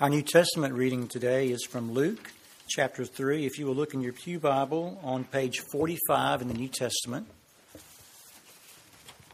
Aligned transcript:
Our 0.00 0.08
New 0.08 0.22
Testament 0.22 0.72
reading 0.72 1.08
today 1.08 1.50
is 1.50 1.62
from 1.62 1.92
Luke 1.92 2.32
chapter 2.70 3.04
3. 3.04 3.44
If 3.44 3.58
you 3.58 3.66
will 3.66 3.74
look 3.74 3.92
in 3.92 4.00
your 4.00 4.14
Pew 4.14 4.38
Bible 4.38 4.98
on 5.02 5.24
page 5.24 5.58
45 5.70 6.40
in 6.40 6.48
the 6.48 6.54
New 6.54 6.68
Testament, 6.68 7.26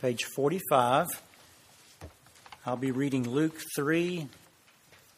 page 0.02 0.24
45, 0.34 1.06
I'll 2.66 2.76
be 2.76 2.90
reading 2.90 3.30
Luke 3.30 3.62
3 3.76 4.26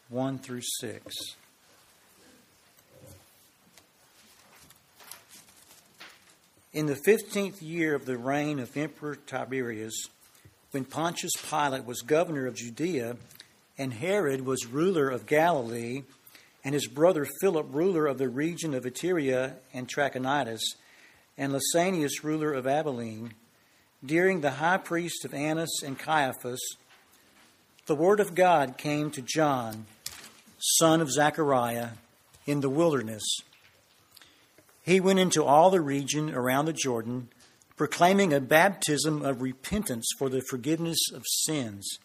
1 0.09 0.37
through 0.37 0.61
6. 0.81 1.15
In 6.73 6.85
the 6.85 6.95
fifteenth 6.95 7.63
year 7.63 7.95
of 7.95 8.05
the 8.05 8.19
reign 8.19 8.59
of 8.59 8.77
Emperor 8.77 9.15
Tiberius, 9.15 9.95
when 10.69 10.85
Pontius 10.85 11.33
Pilate 11.49 11.85
was 11.85 12.01
governor 12.01 12.45
of 12.45 12.53
Judea, 12.53 13.17
and 13.79 13.93
Herod 13.93 14.45
was 14.45 14.67
ruler 14.67 15.09
of 15.09 15.25
Galilee, 15.25 16.03
and 16.65 16.73
his 16.73 16.87
brother 16.87 17.25
Philip 17.39 17.67
ruler 17.71 18.05
of 18.05 18.17
the 18.17 18.27
region 18.27 18.73
of 18.73 18.83
Iturea 18.83 19.55
and 19.73 19.87
Trachonitis, 19.87 20.59
and 21.37 21.53
Lysanias 21.53 22.21
ruler 22.21 22.53
of 22.53 22.67
Abilene, 22.67 23.33
during 24.05 24.41
the 24.41 24.51
high 24.51 24.77
priest 24.77 25.23
of 25.23 25.33
Annas 25.33 25.81
and 25.83 25.97
Caiaphas, 25.97 26.59
the 27.85 27.95
word 27.95 28.19
of 28.19 28.35
God 28.35 28.77
came 28.77 29.11
to 29.11 29.21
John, 29.21 29.85
son 30.57 30.99
of 30.99 31.09
Zechariah, 31.09 31.91
in 32.45 32.59
the 32.59 32.69
wilderness. 32.69 33.23
He 34.83 34.99
went 34.99 35.19
into 35.19 35.43
all 35.43 35.69
the 35.69 35.81
region 35.81 36.33
around 36.33 36.65
the 36.65 36.73
Jordan, 36.73 37.29
proclaiming 37.77 38.33
a 38.33 38.41
baptism 38.41 39.21
of 39.21 39.41
repentance 39.41 40.05
for 40.17 40.27
the 40.27 40.41
forgiveness 40.41 40.99
of 41.13 41.23
sins 41.25 41.97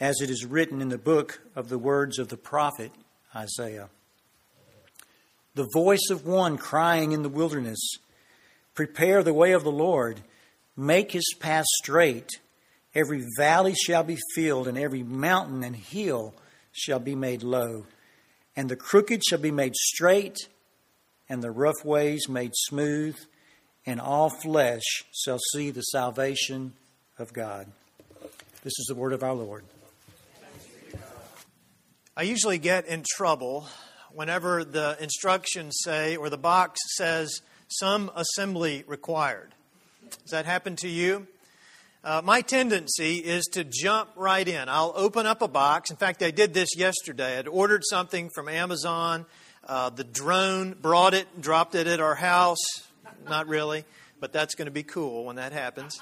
as 0.00 0.20
it 0.20 0.30
is 0.30 0.44
written 0.44 0.82
in 0.82 0.88
the 0.88 0.98
book 0.98 1.40
of 1.54 1.68
the 1.68 1.78
words 1.78 2.18
of 2.18 2.28
the 2.28 2.36
prophet 2.36 2.92
Isaiah. 3.34 3.88
The 5.54 5.68
voice 5.72 6.10
of 6.10 6.26
one 6.26 6.58
crying 6.58 7.12
in 7.12 7.22
the 7.22 7.28
wilderness, 7.28 7.78
Prepare 8.74 9.22
the 9.22 9.32
way 9.32 9.52
of 9.52 9.64
the 9.64 9.72
Lord, 9.72 10.20
make 10.76 11.12
his 11.12 11.34
path 11.40 11.64
straight. 11.82 12.28
Every 12.94 13.24
valley 13.38 13.74
shall 13.74 14.02
be 14.02 14.18
filled, 14.34 14.68
and 14.68 14.76
every 14.76 15.02
mountain 15.02 15.64
and 15.64 15.74
hill 15.74 16.34
shall 16.72 16.98
be 16.98 17.14
made 17.14 17.42
low. 17.42 17.86
And 18.54 18.68
the 18.68 18.76
crooked 18.76 19.22
shall 19.24 19.38
be 19.38 19.50
made 19.50 19.74
straight, 19.74 20.36
and 21.28 21.42
the 21.42 21.50
rough 21.50 21.84
ways 21.84 22.28
made 22.28 22.52
smooth, 22.54 23.16
and 23.86 24.00
all 24.00 24.28
flesh 24.28 25.04
shall 25.12 25.38
see 25.52 25.70
the 25.70 25.82
salvation 25.82 26.74
of 27.18 27.32
God. 27.32 27.66
This 28.62 28.78
is 28.78 28.86
the 28.88 28.94
word 28.94 29.12
of 29.12 29.22
our 29.22 29.34
Lord. 29.34 29.64
I 32.18 32.22
usually 32.22 32.56
get 32.56 32.86
in 32.86 33.04
trouble 33.06 33.68
whenever 34.10 34.64
the 34.64 34.96
instructions 34.98 35.76
say, 35.84 36.16
or 36.16 36.30
the 36.30 36.38
box 36.38 36.80
says, 36.96 37.42
some 37.68 38.10
assembly 38.16 38.84
required. 38.86 39.54
Does 40.22 40.30
that 40.30 40.46
happen 40.46 40.76
to 40.76 40.88
you? 40.88 41.26
Uh, 42.02 42.22
my 42.24 42.40
tendency 42.40 43.16
is 43.16 43.44
to 43.52 43.64
jump 43.64 44.08
right 44.16 44.48
in. 44.48 44.70
I'll 44.70 44.94
open 44.96 45.26
up 45.26 45.42
a 45.42 45.48
box. 45.48 45.90
In 45.90 45.98
fact, 45.98 46.22
I 46.22 46.30
did 46.30 46.54
this 46.54 46.74
yesterday. 46.74 47.38
I'd 47.38 47.48
ordered 47.48 47.82
something 47.84 48.30
from 48.34 48.48
Amazon. 48.48 49.26
Uh, 49.68 49.90
the 49.90 50.04
drone 50.04 50.72
brought 50.72 51.12
it, 51.12 51.42
dropped 51.42 51.74
it 51.74 51.86
at 51.86 52.00
our 52.00 52.14
house. 52.14 52.64
Not 53.28 53.46
really, 53.46 53.84
but 54.20 54.32
that's 54.32 54.54
going 54.54 54.66
to 54.66 54.72
be 54.72 54.84
cool 54.84 55.26
when 55.26 55.36
that 55.36 55.52
happens. 55.52 56.00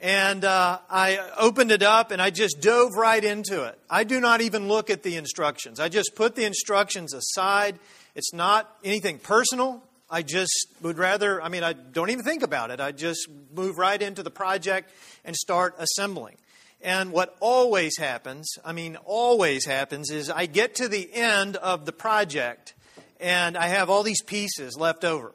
And 0.00 0.44
uh, 0.44 0.78
I 0.90 1.18
opened 1.38 1.70
it 1.70 1.82
up 1.82 2.10
and 2.10 2.20
I 2.20 2.30
just 2.30 2.60
dove 2.60 2.94
right 2.96 3.24
into 3.24 3.64
it. 3.64 3.78
I 3.88 4.04
do 4.04 4.20
not 4.20 4.42
even 4.42 4.68
look 4.68 4.90
at 4.90 5.02
the 5.02 5.16
instructions. 5.16 5.80
I 5.80 5.88
just 5.88 6.14
put 6.14 6.34
the 6.36 6.44
instructions 6.44 7.14
aside. 7.14 7.78
It's 8.14 8.32
not 8.34 8.70
anything 8.84 9.18
personal. 9.18 9.82
I 10.08 10.22
just 10.22 10.68
would 10.82 10.98
rather, 10.98 11.42
I 11.42 11.48
mean, 11.48 11.64
I 11.64 11.72
don't 11.72 12.10
even 12.10 12.24
think 12.24 12.42
about 12.42 12.70
it. 12.70 12.80
I 12.80 12.92
just 12.92 13.28
move 13.54 13.78
right 13.78 14.00
into 14.00 14.22
the 14.22 14.30
project 14.30 14.90
and 15.24 15.34
start 15.34 15.74
assembling. 15.78 16.36
And 16.82 17.10
what 17.10 17.34
always 17.40 17.96
happens, 17.96 18.48
I 18.64 18.72
mean, 18.72 18.96
always 19.04 19.64
happens, 19.64 20.10
is 20.10 20.30
I 20.30 20.46
get 20.46 20.76
to 20.76 20.88
the 20.88 21.12
end 21.12 21.56
of 21.56 21.86
the 21.86 21.92
project 21.92 22.74
and 23.18 23.56
I 23.56 23.68
have 23.68 23.88
all 23.90 24.02
these 24.02 24.22
pieces 24.22 24.76
left 24.78 25.04
over. 25.04 25.32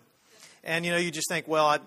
And 0.63 0.85
you 0.85 0.91
know, 0.91 0.97
you 0.97 1.09
just 1.09 1.27
think, 1.27 1.47
well, 1.47 1.65
I, 1.65 1.79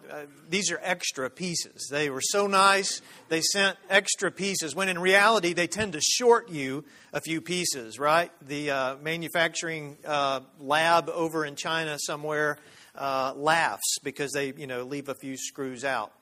these 0.49 0.73
are 0.73 0.81
extra 0.83 1.31
pieces. 1.31 1.87
They 1.91 2.11
were 2.11 2.21
so 2.21 2.49
nice, 2.49 3.03
they 3.29 3.41
sent 3.41 3.79
extra 3.89 4.33
pieces, 4.33 4.75
when 4.75 4.89
in 4.89 4.99
reality, 4.99 5.53
they 5.53 5.69
tend 5.69 5.93
to 5.93 6.01
short 6.01 6.51
you 6.51 6.85
a 7.13 7.21
few 7.21 7.41
pieces, 7.41 8.01
right? 8.01 8.33
The 8.47 8.71
uh, 8.71 8.97
manufacturing 8.97 9.97
uh, 10.05 10.41
lab 10.59 11.09
over 11.09 11.45
in 11.45 11.55
China 11.55 11.99
somewhere 12.01 12.59
uh, 12.97 13.33
laughs 13.37 13.99
because 14.03 14.33
they, 14.33 14.53
you 14.57 14.67
know, 14.67 14.83
leave 14.83 15.09
a 15.09 15.15
few 15.15 15.37
screws 15.37 15.85
out. 15.85 16.13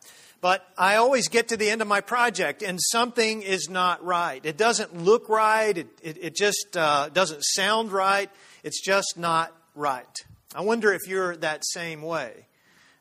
But 0.43 0.67
I 0.77 0.97
always 0.97 1.29
get 1.29 1.49
to 1.49 1.57
the 1.57 1.71
end 1.71 1.83
of 1.83 1.89
my 1.89 2.01
project 2.01 2.63
and 2.63 2.79
something 2.83 3.43
is 3.43 3.71
not 3.71 4.05
right. 4.05 4.45
It 4.45 4.57
doesn't 4.57 4.97
look 4.97 5.29
right, 5.29 5.79
it, 5.79 5.87
it, 6.03 6.19
it 6.21 6.34
just 6.34 6.77
uh, 6.77 7.09
doesn't 7.11 7.43
sound 7.45 7.93
right, 7.93 8.29
it's 8.65 8.83
just 8.84 9.15
not 9.17 9.57
right. 9.75 10.19
I 10.55 10.61
wonder 10.61 10.93
if 10.93 11.09
you're 11.09 11.35
that 11.37 11.65
same 11.65 12.03
way. 12.03 12.47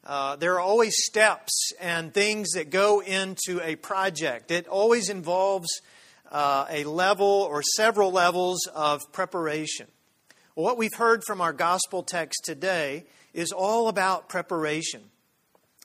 Uh, 0.05 0.37
there 0.37 0.53
are 0.53 0.61
always 0.61 0.93
steps 0.97 1.73
and 1.81 2.13
things 2.13 2.51
that 2.51 2.69
go 2.69 3.01
into 3.01 3.59
a 3.61 3.75
project. 3.75 4.51
It 4.51 4.69
always 4.69 5.09
involves 5.09 5.67
uh, 6.31 6.65
a 6.69 6.85
level 6.85 7.27
or 7.27 7.61
several 7.61 8.11
levels 8.11 8.67
of 8.73 9.01
preparation. 9.11 9.87
What 10.53 10.77
we've 10.77 10.95
heard 10.95 11.23
from 11.27 11.41
our 11.41 11.51
gospel 11.51 12.03
text 12.03 12.45
today 12.45 13.03
is 13.33 13.51
all 13.51 13.89
about 13.89 14.29
preparation. 14.29 15.01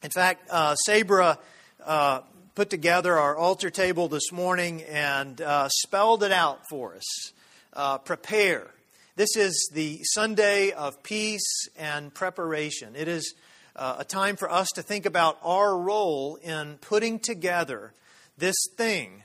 In 0.05 0.11
fact, 0.11 0.49
uh, 0.51 0.77
Sabra 0.77 1.39
uh, 1.85 2.21
put 2.55 2.71
together 2.71 3.19
our 3.19 3.37
altar 3.37 3.71
table 3.71 4.07
this 4.07 4.31
morning 4.31 4.85
and 4.85 5.41
uh, 5.41 5.69
spelled 5.69 6.23
it 6.23 6.33
out 6.33 6.61
for 6.71 6.95
us. 6.95 7.33
Uh, 7.73 7.99
prepare. 7.99 8.71
This 9.17 9.35
is 9.35 9.71
the 9.73 10.01
Sunday 10.03 10.73
of 10.73 11.03
peace 11.03 11.71
and 11.79 12.13
preparation. 12.13 12.95
It 12.95 13.09
is 13.09 13.35
uh, 13.75 13.97
a 14.01 14.05
time 14.05 14.37
for 14.37 14.53
us 14.53 14.69
to 14.75 14.83
think 14.83 15.07
about 15.07 15.39
our 15.43 15.75
role 15.79 16.37
in 16.43 16.77
putting 16.83 17.19
together 17.19 17.95
this 18.37 18.57
thing, 18.77 19.23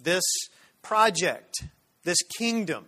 this 0.00 0.24
project, 0.82 1.62
this 2.02 2.18
kingdom 2.36 2.86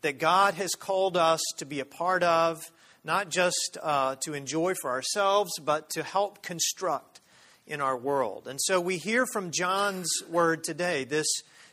that 0.00 0.18
God 0.18 0.54
has 0.54 0.70
called 0.70 1.18
us 1.18 1.42
to 1.58 1.66
be 1.66 1.80
a 1.80 1.84
part 1.84 2.22
of, 2.22 2.62
not 3.04 3.28
just 3.28 3.76
uh, 3.82 4.16
to 4.22 4.32
enjoy 4.32 4.72
for 4.80 4.92
ourselves, 4.92 5.50
but 5.62 5.90
to 5.90 6.02
help 6.02 6.42
construct 6.42 7.20
in 7.66 7.82
our 7.82 7.98
world. 7.98 8.48
And 8.48 8.58
so 8.62 8.80
we 8.80 8.96
hear 8.96 9.26
from 9.30 9.50
John's 9.50 10.08
word 10.30 10.64
today, 10.64 11.04
this 11.04 11.26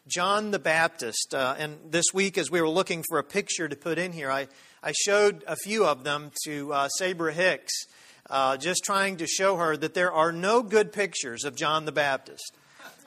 John 0.10 0.50
the 0.50 0.60
Baptist. 0.60 1.36
Uh, 1.36 1.56
and 1.60 1.78
this 1.92 2.06
week, 2.14 2.40
as 2.40 2.50
we 2.50 2.62
were 2.62 2.70
looking 2.70 3.04
for 3.08 3.20
a 3.20 3.24
picture 3.24 3.70
to 3.70 3.76
put 3.76 4.00
in 4.00 4.12
here, 4.12 4.32
I, 4.32 4.48
I 4.82 4.92
showed 4.92 5.44
a 5.46 5.56
few 5.56 5.86
of 5.86 6.04
them 6.04 6.32
to 6.46 6.74
uh, 6.74 6.88
Sabra 6.90 7.32
Hicks, 7.32 7.86
uh, 8.28 8.58
just 8.58 8.84
trying 8.84 9.18
to 9.18 9.28
show 9.28 9.58
her 9.58 9.78
that 9.78 9.94
there 9.94 10.12
are 10.12 10.32
no 10.32 10.64
good 10.64 10.92
pictures 10.92 11.44
of 11.44 11.56
John 11.56 11.86
the 11.86 11.92
Baptist. 11.92 12.58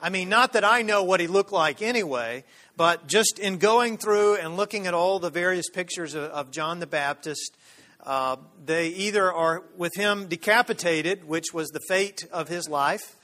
I 0.01 0.09
mean, 0.09 0.29
not 0.29 0.53
that 0.53 0.63
I 0.63 0.81
know 0.81 1.03
what 1.03 1.19
he 1.19 1.27
looked 1.27 1.51
like 1.51 1.81
anyway, 1.81 2.45
but 2.77 3.07
just 3.07 3.37
in 3.37 3.57
going 3.57 3.97
through 3.97 4.37
and 4.37 4.55
looking 4.55 4.87
at 4.87 4.93
all 4.93 5.19
the 5.19 5.29
various 5.29 5.69
pictures 5.69 6.13
of, 6.13 6.23
of 6.31 6.51
John 6.51 6.79
the 6.79 6.87
Baptist, 6.87 7.57
uh, 8.05 8.37
they 8.65 8.87
either 8.87 9.31
are 9.31 9.63
with 9.75 9.91
him 9.95 10.27
decapitated, 10.27 11.27
which 11.27 11.53
was 11.53 11.69
the 11.69 11.81
fate 11.89 12.25
of 12.31 12.47
his 12.47 12.69
life, 12.69 13.17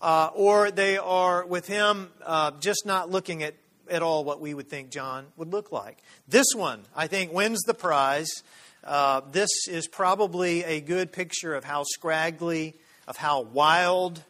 uh, 0.00 0.30
or 0.34 0.70
they 0.70 0.98
are 0.98 1.46
with 1.46 1.66
him 1.66 2.10
uh, 2.24 2.52
just 2.60 2.86
not 2.86 3.10
looking 3.10 3.42
at, 3.42 3.54
at 3.88 4.02
all 4.02 4.24
what 4.24 4.40
we 4.40 4.54
would 4.54 4.68
think 4.68 4.90
John 4.90 5.26
would 5.36 5.52
look 5.52 5.72
like. 5.72 5.98
This 6.28 6.46
one, 6.54 6.82
I 6.94 7.06
think, 7.06 7.32
wins 7.32 7.62
the 7.62 7.74
prize. 7.74 8.30
Uh, 8.84 9.22
this 9.32 9.50
is 9.68 9.88
probably 9.88 10.64
a 10.64 10.80
good 10.80 11.12
picture 11.12 11.54
of 11.54 11.64
how 11.64 11.82
scraggly, 11.84 12.74
of 13.08 13.16
how 13.16 13.42
wild, 13.42 14.22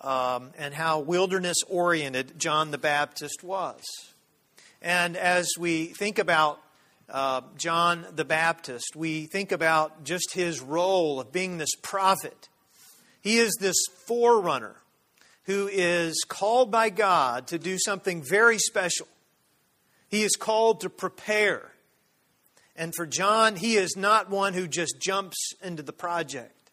um, 0.00 0.50
and 0.58 0.74
how 0.74 1.00
wilderness 1.00 1.58
oriented 1.68 2.38
John 2.38 2.70
the 2.70 2.78
Baptist 2.78 3.42
was. 3.42 3.82
And 4.82 5.16
as 5.16 5.48
we 5.58 5.86
think 5.86 6.18
about 6.18 6.60
uh, 7.08 7.42
John 7.56 8.04
the 8.14 8.24
Baptist, 8.24 8.96
we 8.96 9.26
think 9.26 9.52
about 9.52 10.02
just 10.04 10.34
his 10.34 10.60
role 10.60 11.20
of 11.20 11.30
being 11.30 11.58
this 11.58 11.74
prophet. 11.80 12.48
He 13.20 13.38
is 13.38 13.56
this 13.60 13.76
forerunner 14.06 14.81
who 15.44 15.68
is 15.68 16.24
called 16.28 16.70
by 16.70 16.90
God 16.90 17.48
to 17.48 17.58
do 17.58 17.78
something 17.78 18.22
very 18.22 18.58
special. 18.58 19.08
He 20.08 20.22
is 20.22 20.36
called 20.36 20.80
to 20.82 20.90
prepare. 20.90 21.72
And 22.76 22.94
for 22.94 23.06
John, 23.06 23.56
he 23.56 23.76
is 23.76 23.96
not 23.96 24.30
one 24.30 24.54
who 24.54 24.66
just 24.66 25.00
jumps 25.00 25.36
into 25.62 25.82
the 25.82 25.92
project. 25.92 26.70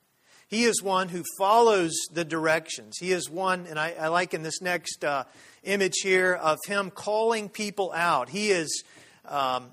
He 0.47 0.63
is 0.63 0.81
one 0.81 1.09
who 1.09 1.23
follows 1.37 1.93
the 2.11 2.25
directions. 2.25 2.97
He 2.99 3.11
is 3.11 3.29
one, 3.29 3.67
and 3.67 3.79
I, 3.79 3.93
I 3.99 4.07
like 4.07 4.33
in 4.33 4.41
this 4.41 4.61
next 4.61 5.03
uh, 5.03 5.25
image 5.63 5.97
here 6.01 6.33
of 6.33 6.57
him 6.65 6.89
calling 6.89 7.49
people 7.49 7.91
out. 7.93 8.29
He 8.29 8.49
is 8.49 8.83
um, 9.27 9.67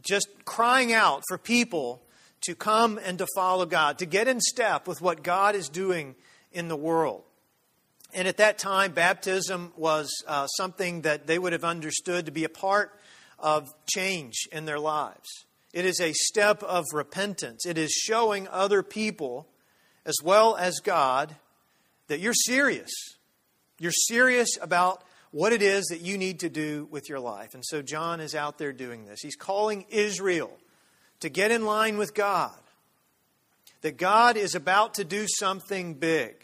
just 0.00 0.28
crying 0.46 0.92
out 0.94 1.22
for 1.28 1.36
people 1.36 2.02
to 2.42 2.54
come 2.54 2.98
and 3.04 3.18
to 3.18 3.26
follow 3.34 3.66
God, 3.66 3.98
to 3.98 4.06
get 4.06 4.28
in 4.28 4.40
step 4.40 4.88
with 4.88 5.02
what 5.02 5.22
God 5.22 5.54
is 5.54 5.68
doing 5.68 6.14
in 6.52 6.68
the 6.68 6.76
world. 6.76 7.22
And 8.14 8.28
at 8.28 8.36
that 8.36 8.58
time, 8.58 8.92
baptism 8.92 9.72
was 9.76 10.10
uh, 10.26 10.46
something 10.46 11.02
that 11.02 11.26
they 11.26 11.38
would 11.38 11.52
have 11.52 11.64
understood 11.64 12.26
to 12.26 12.32
be 12.32 12.44
a 12.44 12.48
part 12.48 12.92
of 13.38 13.72
change 13.86 14.46
in 14.52 14.66
their 14.66 14.78
lives. 14.78 15.28
It 15.72 15.86
is 15.86 16.00
a 16.00 16.12
step 16.12 16.62
of 16.62 16.84
repentance. 16.92 17.64
It 17.64 17.78
is 17.78 17.90
showing 17.90 18.46
other 18.48 18.82
people, 18.82 19.48
as 20.04 20.16
well 20.22 20.56
as 20.56 20.80
God, 20.80 21.34
that 22.08 22.20
you're 22.20 22.34
serious. 22.34 22.90
You're 23.78 23.92
serious 23.92 24.58
about 24.60 25.02
what 25.30 25.54
it 25.54 25.62
is 25.62 25.86
that 25.86 26.02
you 26.02 26.18
need 26.18 26.40
to 26.40 26.50
do 26.50 26.86
with 26.90 27.08
your 27.08 27.20
life. 27.20 27.54
And 27.54 27.64
so 27.64 27.80
John 27.80 28.20
is 28.20 28.34
out 28.34 28.58
there 28.58 28.72
doing 28.72 29.06
this. 29.06 29.20
He's 29.22 29.34
calling 29.34 29.86
Israel 29.88 30.52
to 31.20 31.30
get 31.30 31.50
in 31.50 31.64
line 31.64 31.96
with 31.96 32.14
God, 32.14 32.52
that 33.80 33.96
God 33.96 34.36
is 34.36 34.54
about 34.54 34.94
to 34.94 35.04
do 35.04 35.26
something 35.26 35.94
big. 35.94 36.34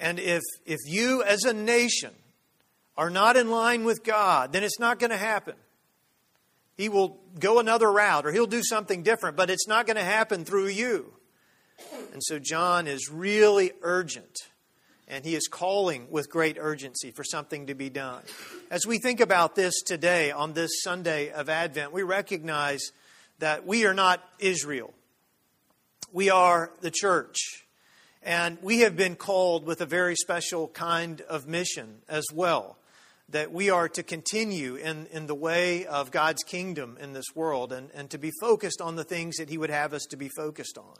And 0.00 0.18
if, 0.18 0.42
if 0.64 0.80
you 0.86 1.22
as 1.22 1.44
a 1.44 1.52
nation 1.52 2.10
are 2.96 3.10
not 3.10 3.36
in 3.36 3.50
line 3.50 3.84
with 3.84 4.02
God, 4.02 4.52
then 4.52 4.64
it's 4.64 4.80
not 4.80 4.98
going 4.98 5.10
to 5.10 5.16
happen. 5.16 5.54
He 6.76 6.88
will 6.88 7.20
go 7.38 7.60
another 7.60 7.92
route 7.92 8.26
or 8.26 8.32
he'll 8.32 8.46
do 8.46 8.62
something 8.62 9.02
different, 9.02 9.36
but 9.36 9.50
it's 9.50 9.68
not 9.68 9.86
going 9.86 9.98
to 9.98 10.02
happen 10.02 10.46
through 10.46 10.68
you. 10.68 11.12
And 12.12 12.22
so 12.24 12.38
John 12.38 12.86
is 12.86 13.10
really 13.10 13.72
urgent 13.82 14.38
and 15.06 15.24
he 15.24 15.34
is 15.34 15.48
calling 15.48 16.06
with 16.10 16.30
great 16.30 16.56
urgency 16.58 17.10
for 17.10 17.24
something 17.24 17.66
to 17.66 17.74
be 17.74 17.90
done. 17.90 18.22
As 18.70 18.86
we 18.86 18.98
think 18.98 19.20
about 19.20 19.54
this 19.54 19.82
today 19.82 20.30
on 20.30 20.54
this 20.54 20.70
Sunday 20.82 21.30
of 21.30 21.48
Advent, 21.48 21.92
we 21.92 22.02
recognize 22.02 22.92
that 23.40 23.66
we 23.66 23.84
are 23.84 23.94
not 23.94 24.22
Israel. 24.38 24.94
We 26.12 26.30
are 26.30 26.72
the 26.80 26.90
church. 26.90 27.66
And 28.22 28.58
we 28.60 28.80
have 28.80 28.96
been 28.96 29.16
called 29.16 29.64
with 29.64 29.80
a 29.80 29.86
very 29.86 30.14
special 30.14 30.68
kind 30.68 31.22
of 31.22 31.46
mission 31.46 32.02
as 32.08 32.24
well. 32.32 32.76
That 33.30 33.52
we 33.52 33.70
are 33.70 33.88
to 33.90 34.02
continue 34.02 34.74
in, 34.74 35.06
in 35.12 35.26
the 35.26 35.34
way 35.34 35.86
of 35.86 36.10
God's 36.10 36.42
kingdom 36.42 36.98
in 37.00 37.12
this 37.12 37.26
world 37.34 37.72
and, 37.72 37.88
and 37.94 38.10
to 38.10 38.18
be 38.18 38.32
focused 38.40 38.80
on 38.80 38.96
the 38.96 39.04
things 39.04 39.36
that 39.36 39.48
He 39.48 39.56
would 39.56 39.70
have 39.70 39.94
us 39.94 40.04
to 40.10 40.16
be 40.16 40.28
focused 40.28 40.76
on. 40.76 40.96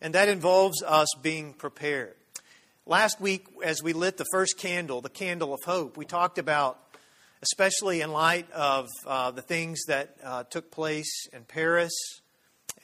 And 0.00 0.14
that 0.14 0.28
involves 0.28 0.82
us 0.82 1.08
being 1.22 1.54
prepared. 1.54 2.14
Last 2.86 3.18
week, 3.18 3.46
as 3.64 3.82
we 3.82 3.94
lit 3.94 4.18
the 4.18 4.26
first 4.30 4.58
candle, 4.58 5.00
the 5.00 5.08
candle 5.08 5.54
of 5.54 5.60
hope, 5.64 5.96
we 5.96 6.04
talked 6.04 6.36
about, 6.36 6.78
especially 7.40 8.02
in 8.02 8.12
light 8.12 8.50
of 8.52 8.88
uh, 9.06 9.30
the 9.30 9.40
things 9.40 9.84
that 9.86 10.16
uh, 10.22 10.44
took 10.44 10.70
place 10.70 11.26
in 11.32 11.44
Paris 11.44 11.94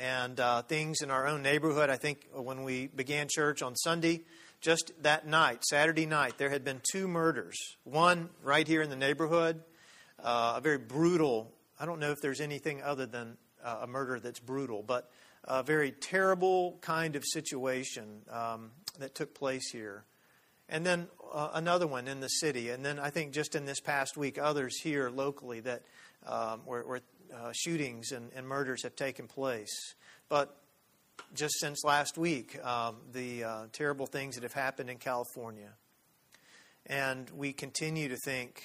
and 0.01 0.41
uh, 0.41 0.63
things 0.63 1.03
in 1.03 1.11
our 1.11 1.27
own 1.27 1.43
neighborhood. 1.43 1.91
I 1.91 1.97
think 1.97 2.27
when 2.33 2.65
we 2.65 2.87
began 2.87 3.29
church 3.31 3.61
on 3.61 3.77
Sunday, 3.77 4.23
just 4.63 4.93
that 5.03 5.27
night, 5.27 5.63
Saturday 5.65 6.07
night, 6.07 6.39
there 6.39 6.49
had 6.49 6.65
been 6.65 6.81
two 6.91 7.07
murders. 7.07 7.57
One 7.85 8.31
right 8.43 8.67
here 8.67 8.81
in 8.81 8.89
the 8.89 8.97
neighborhood, 8.97 9.63
uh, 10.23 10.55
a 10.57 10.61
very 10.63 10.79
brutal, 10.79 11.53
I 11.79 11.85
don't 11.85 12.01
know 12.01 12.13
if 12.13 12.19
there's 12.23 12.41
anything 12.41 12.83
other 12.83 13.05
than 13.05 13.37
uh, 13.63 13.81
a 13.83 13.87
murder 13.87 14.19
that's 14.19 14.41
brutal, 14.41 14.83
but 14.83 15.11
a 15.45 15.63
very 15.63 15.91
terrible 15.93 16.79
kind 16.81 17.15
of 17.15 17.25
situation 17.25 18.23
um, 18.31 18.71
that 18.99 19.15
took 19.15 19.35
place 19.35 19.71
here. 19.71 20.05
And 20.69 20.87
then 20.87 21.09
uh, 21.33 21.51
another 21.55 21.87
one 21.87 22.09
in 22.09 22.21
the 22.21 22.29
city. 22.29 22.71
And 22.71 22.85
then 22.85 22.99
I 22.99 23.11
think 23.11 23.33
just 23.33 23.55
in 23.55 23.67
this 23.67 23.81
past 23.81 24.17
week, 24.17 24.39
others 24.39 24.81
here 24.81 25.11
locally 25.11 25.61
that 25.61 25.83
um, 26.27 26.61
where, 26.65 26.83
where 26.83 27.01
uh, 27.35 27.53
shootings 27.53 28.13
and, 28.13 28.31
and, 28.35 28.47
murders 28.47 28.83
have 28.83 28.97
taken 28.97 29.27
place. 29.27 29.95
But 30.29 30.55
just 31.35 31.59
since 31.61 31.85
last 31.85 32.19
week, 32.19 32.59
um, 32.65 32.97
the 33.13 33.45
uh, 33.45 33.63
terrible 33.73 34.07
things 34.07 34.35
that 34.35 34.43
have 34.43 34.53
happened 34.53 34.91
in 34.91 34.99
California. 34.99 35.71
And 36.87 37.31
we 37.31 37.53
continue 37.53 38.09
to 38.09 38.17
think 38.25 38.63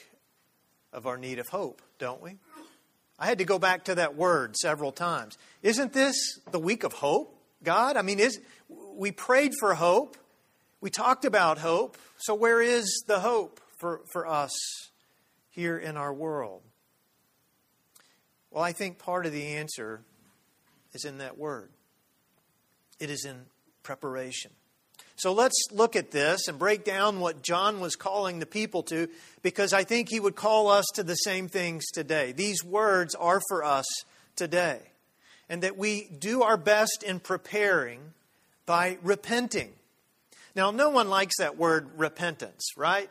of 0.92 1.06
our 1.06 1.18
need 1.18 1.40
of 1.40 1.48
hope, 1.50 1.82
don't 2.00 2.22
we? 2.22 2.38
I 3.18 3.28
had 3.28 3.38
to 3.38 3.46
go 3.46 3.60
back 3.60 3.86
to 3.86 3.96
that 3.96 4.16
word 4.16 4.56
several 4.58 4.92
times. 4.92 5.38
Isn't 5.62 5.94
this 5.94 6.16
the 6.52 6.60
week 6.60 6.84
of 6.84 6.94
hope, 6.94 7.40
God? 7.64 7.98
I 7.98 8.02
mean, 8.02 8.20
is, 8.20 8.40
we 8.96 9.12
prayed 9.12 9.54
for 9.60 9.74
hope. 9.74 10.18
We 10.82 10.90
talked 10.90 11.24
about 11.24 11.58
hope. 11.58 11.98
So, 12.18 12.36
where 12.36 12.62
is 12.62 13.04
the 13.08 13.20
hope 13.20 13.62
for, 13.78 14.02
for 14.12 14.28
us 14.28 14.52
here 15.50 15.78
in 15.78 15.98
our 15.98 16.14
world? 16.14 16.62
Well, 18.56 18.64
I 18.64 18.72
think 18.72 19.00
part 19.00 19.26
of 19.26 19.34
the 19.34 19.48
answer 19.58 20.00
is 20.94 21.04
in 21.04 21.18
that 21.18 21.38
word 21.38 21.70
it 23.02 23.10
is 23.10 23.26
in 23.26 23.36
preparation. 23.84 24.52
So 25.18 25.34
let's 25.34 25.62
look 25.74 25.98
at 25.98 26.12
this 26.12 26.48
and 26.48 26.58
break 26.58 26.86
down 26.86 27.20
what 27.20 27.42
John 27.42 27.82
was 27.82 27.98
calling 27.98 28.40
the 28.40 28.46
people 28.46 28.82
to, 28.84 29.10
because 29.42 29.74
I 29.74 29.84
think 29.84 30.08
he 30.08 30.22
would 30.22 30.38
call 30.38 30.70
us 30.70 30.86
to 30.96 31.04
the 31.04 31.16
same 31.16 31.50
things 31.50 31.84
today. 31.94 32.32
These 32.32 32.64
words 32.64 33.14
are 33.14 33.42
for 33.50 33.66
us 33.66 33.84
today. 34.38 34.80
And 35.50 35.62
that 35.64 35.78
we 35.78 36.08
do 36.18 36.42
our 36.42 36.56
best 36.56 37.04
in 37.06 37.20
preparing 37.20 38.00
by 38.66 38.98
repenting. 39.04 39.74
Now, 40.56 40.72
no 40.72 40.90
one 40.90 41.10
likes 41.10 41.36
that 41.40 41.58
word 41.58 41.90
repentance, 41.98 42.66
right? 42.78 43.10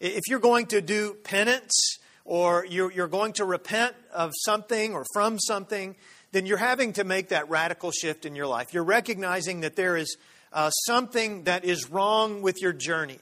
If 0.00 0.20
you're 0.28 0.38
going 0.38 0.66
to 0.66 0.82
do 0.82 1.14
penance 1.24 1.98
or 2.24 2.64
you're, 2.66 3.08
going 3.08 3.32
to 3.34 3.44
repent 3.44 3.94
of 4.12 4.30
something 4.44 4.94
or 4.94 5.04
from 5.12 5.38
something, 5.38 5.96
then 6.32 6.46
you're 6.46 6.56
having 6.56 6.92
to 6.94 7.04
make 7.04 7.28
that 7.28 7.48
radical 7.50 7.90
shift 7.90 8.24
in 8.24 8.36
your 8.36 8.46
life. 8.46 8.72
You're 8.72 8.84
recognizing 8.84 9.60
that 9.60 9.76
there 9.76 9.96
is 9.96 10.16
uh, 10.52 10.70
something 10.70 11.44
that 11.44 11.64
is 11.64 11.90
wrong 11.90 12.42
with 12.42 12.60
your 12.60 12.72
journey, 12.72 13.18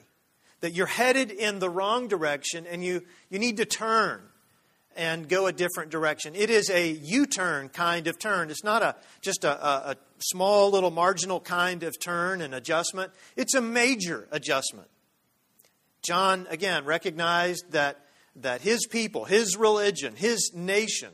that 0.60 0.72
you're 0.72 0.86
headed 0.86 1.30
in 1.30 1.58
the 1.58 1.70
wrong 1.70 2.08
direction 2.08 2.66
and 2.66 2.84
you, 2.84 3.02
you 3.30 3.38
need 3.38 3.56
to 3.56 3.64
turn 3.64 4.22
and 4.96 5.28
go 5.28 5.46
a 5.46 5.52
different 5.52 5.90
direction. 5.90 6.34
It 6.34 6.50
is 6.50 6.68
a 6.68 6.90
U 6.90 7.24
turn 7.26 7.68
kind 7.68 8.06
of 8.06 8.18
turn. 8.18 8.50
It's 8.50 8.64
not 8.64 8.82
a, 8.82 8.96
just 9.22 9.44
a, 9.44 9.66
a, 9.66 9.90
a 9.92 9.96
small 10.18 10.70
little 10.70 10.90
marginal 10.90 11.40
kind 11.40 11.82
of 11.82 11.98
turn 11.98 12.40
and 12.40 12.54
adjustment, 12.54 13.12
it's 13.36 13.54
a 13.54 13.60
major 13.60 14.28
adjustment. 14.30 14.88
John, 16.02 16.46
again, 16.50 16.84
recognized 16.84 17.72
that, 17.72 18.06
that 18.36 18.60
his 18.60 18.86
people, 18.86 19.24
his 19.24 19.56
religion, 19.56 20.14
his 20.16 20.52
nation, 20.54 21.10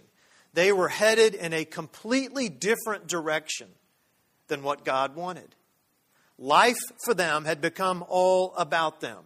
they 0.52 0.72
were 0.72 0.88
headed 0.88 1.34
in 1.34 1.52
a 1.52 1.64
completely 1.64 2.48
different 2.48 3.06
direction 3.06 3.68
than 4.48 4.62
what 4.62 4.84
God 4.84 5.14
wanted. 5.14 5.54
Life 6.38 6.78
for 7.04 7.14
them 7.14 7.44
had 7.44 7.60
become 7.60 8.04
all 8.08 8.54
about 8.56 9.00
them. 9.00 9.24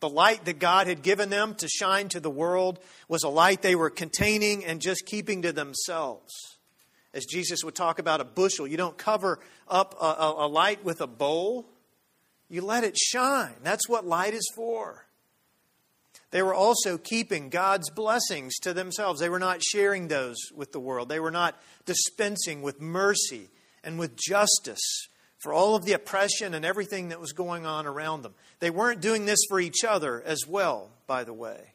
The 0.00 0.08
light 0.08 0.44
that 0.44 0.58
God 0.58 0.86
had 0.86 1.02
given 1.02 1.30
them 1.30 1.54
to 1.54 1.68
shine 1.68 2.08
to 2.10 2.20
the 2.20 2.30
world 2.30 2.78
was 3.08 3.22
a 3.22 3.28
light 3.28 3.62
they 3.62 3.74
were 3.74 3.90
containing 3.90 4.64
and 4.64 4.80
just 4.80 5.06
keeping 5.06 5.42
to 5.42 5.52
themselves. 5.52 6.30
As 7.14 7.24
Jesus 7.24 7.64
would 7.64 7.74
talk 7.74 7.98
about 7.98 8.20
a 8.20 8.24
bushel, 8.24 8.66
you 8.66 8.76
don't 8.76 8.98
cover 8.98 9.38
up 9.68 9.94
a, 10.00 10.04
a, 10.04 10.46
a 10.46 10.48
light 10.48 10.84
with 10.84 11.00
a 11.00 11.06
bowl, 11.06 11.66
you 12.50 12.60
let 12.60 12.84
it 12.84 12.98
shine. 12.98 13.54
That's 13.62 13.88
what 13.88 14.04
light 14.04 14.34
is 14.34 14.46
for. 14.54 15.06
They 16.30 16.42
were 16.42 16.54
also 16.54 16.98
keeping 16.98 17.48
God's 17.48 17.90
blessings 17.90 18.58
to 18.60 18.72
themselves. 18.74 19.20
They 19.20 19.28
were 19.28 19.38
not 19.38 19.62
sharing 19.62 20.08
those 20.08 20.36
with 20.54 20.72
the 20.72 20.80
world. 20.80 21.08
They 21.08 21.20
were 21.20 21.30
not 21.30 21.56
dispensing 21.84 22.62
with 22.62 22.80
mercy 22.80 23.50
and 23.84 23.98
with 23.98 24.16
justice 24.16 25.08
for 25.38 25.52
all 25.52 25.76
of 25.76 25.84
the 25.84 25.92
oppression 25.92 26.54
and 26.54 26.64
everything 26.64 27.10
that 27.10 27.20
was 27.20 27.32
going 27.32 27.66
on 27.66 27.86
around 27.86 28.22
them. 28.22 28.34
They 28.60 28.70
weren't 28.70 29.00
doing 29.00 29.26
this 29.26 29.40
for 29.48 29.60
each 29.60 29.84
other 29.84 30.22
as 30.22 30.46
well, 30.48 30.90
by 31.06 31.22
the 31.24 31.34
way. 31.34 31.74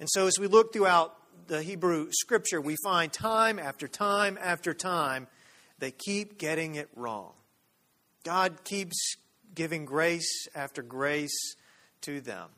And 0.00 0.08
so, 0.10 0.28
as 0.28 0.38
we 0.38 0.46
look 0.46 0.72
throughout 0.72 1.14
the 1.48 1.62
Hebrew 1.62 2.08
scripture, 2.12 2.60
we 2.60 2.76
find 2.84 3.12
time 3.12 3.58
after 3.58 3.88
time 3.88 4.38
after 4.40 4.72
time, 4.72 5.26
they 5.78 5.90
keep 5.90 6.38
getting 6.38 6.76
it 6.76 6.88
wrong. 6.94 7.32
God 8.24 8.64
keeps 8.64 9.16
giving 9.54 9.84
grace 9.84 10.46
after 10.54 10.82
grace 10.82 11.56
to 12.02 12.20
them. 12.20 12.48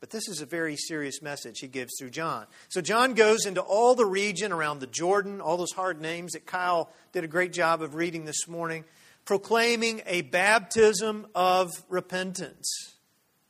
But 0.00 0.10
this 0.10 0.28
is 0.28 0.40
a 0.40 0.46
very 0.46 0.76
serious 0.76 1.20
message 1.20 1.58
he 1.58 1.66
gives 1.66 1.92
through 1.98 2.10
John. 2.10 2.46
So 2.68 2.80
John 2.80 3.14
goes 3.14 3.46
into 3.46 3.60
all 3.60 3.94
the 3.94 4.06
region 4.06 4.52
around 4.52 4.78
the 4.78 4.86
Jordan, 4.86 5.40
all 5.40 5.56
those 5.56 5.72
hard 5.72 6.00
names 6.00 6.32
that 6.32 6.46
Kyle 6.46 6.90
did 7.12 7.24
a 7.24 7.28
great 7.28 7.52
job 7.52 7.82
of 7.82 7.94
reading 7.94 8.24
this 8.24 8.46
morning 8.46 8.84
proclaiming 9.28 10.00
a 10.06 10.22
baptism 10.22 11.26
of 11.34 11.70
repentance 11.90 12.94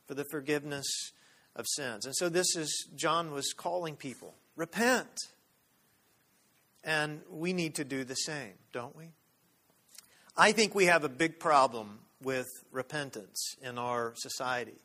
for 0.08 0.14
the 0.14 0.24
forgiveness 0.28 1.12
of 1.54 1.66
sins. 1.68 2.04
And 2.04 2.16
so 2.16 2.28
this 2.28 2.56
is, 2.56 2.88
John 2.96 3.30
was 3.30 3.52
calling 3.52 3.94
people, 3.94 4.34
repent. 4.56 5.28
And 6.82 7.20
we 7.30 7.52
need 7.52 7.76
to 7.76 7.84
do 7.84 8.02
the 8.02 8.16
same, 8.16 8.54
don't 8.72 8.96
we? 8.96 9.10
I 10.36 10.50
think 10.50 10.74
we 10.74 10.86
have 10.86 11.04
a 11.04 11.08
big 11.08 11.38
problem 11.38 12.00
with 12.24 12.48
repentance 12.72 13.54
in 13.62 13.78
our 13.78 14.14
society. 14.16 14.80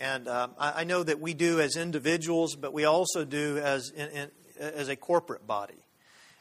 And 0.00 0.28
um, 0.28 0.52
I, 0.58 0.80
I, 0.80 0.84
know 0.84 1.02
that 1.02 1.20
we 1.20 1.34
do 1.34 1.60
as 1.60 1.76
individuals, 1.76 2.56
but 2.56 2.72
we 2.72 2.86
also 2.86 3.26
do 3.26 3.58
as, 3.58 3.90
in, 3.90 4.08
in, 4.08 4.30
as 4.58 4.88
a 4.88 4.96
corporate 4.96 5.46
body. 5.46 5.84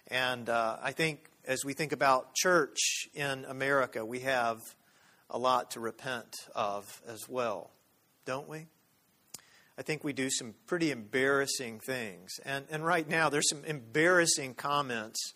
And 0.08 0.48
uh, 0.48 0.78
I 0.82 0.94
think 0.94 1.30
as 1.44 1.66
we 1.66 1.74
think 1.74 1.92
about 1.92 2.34
church 2.36 3.10
in 3.14 3.44
America, 3.44 4.06
we 4.06 4.22
have 4.22 4.62
a 5.30 5.38
lot 5.38 5.72
to 5.72 5.82
repent 5.82 6.34
of 6.56 7.02
as 7.06 7.28
well, 7.28 7.72
don't 8.24 8.48
we? 8.48 8.68
I 9.78 9.82
think 9.82 10.06
we 10.06 10.14
do 10.14 10.30
some 10.30 10.56
pretty 10.66 10.90
embarrassing 10.90 11.82
things. 11.82 12.32
And, 12.46 12.66
and 12.72 12.86
right 12.86 13.08
now, 13.10 13.28
there's 13.28 13.50
some 13.50 13.66
embarrassing 13.66 14.54
comments 14.54 15.34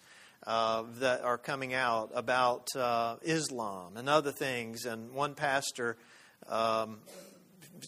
uh, 0.48 0.84
that 1.00 1.24
are 1.24 1.38
coming 1.38 1.74
out 1.74 2.12
about 2.13 2.70
uh, 2.74 3.18
Islam 3.22 3.98
and 3.98 4.08
other 4.08 4.32
things. 4.32 4.86
And 4.86 5.12
one 5.12 5.36
pastor 5.36 5.98
um, 6.48 7.00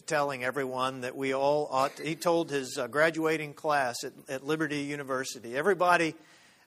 telling 0.06 0.44
everyone 0.44 1.02
that 1.02 1.16
we 1.16 1.34
all 1.34 1.68
ought 1.70 1.96
to, 1.96 2.02
he 2.02 2.14
told 2.14 2.50
his 2.50 2.78
uh, 2.78 2.86
graduating 2.86 3.54
class 3.54 3.96
at, 4.04 4.12
at, 4.28 4.46
Liberty 4.46 4.80
University, 4.80 5.56
everybody 5.56 6.14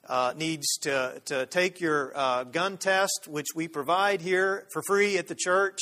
uh, 0.07 0.33
needs 0.37 0.77
to, 0.77 1.21
to 1.25 1.45
take 1.47 1.79
your 1.79 2.11
uh, 2.15 2.43
gun 2.43 2.77
test, 2.77 3.27
which 3.27 3.47
we 3.55 3.67
provide 3.67 4.21
here 4.21 4.65
for 4.71 4.81
free 4.87 5.17
at 5.17 5.27
the 5.27 5.35
church, 5.35 5.79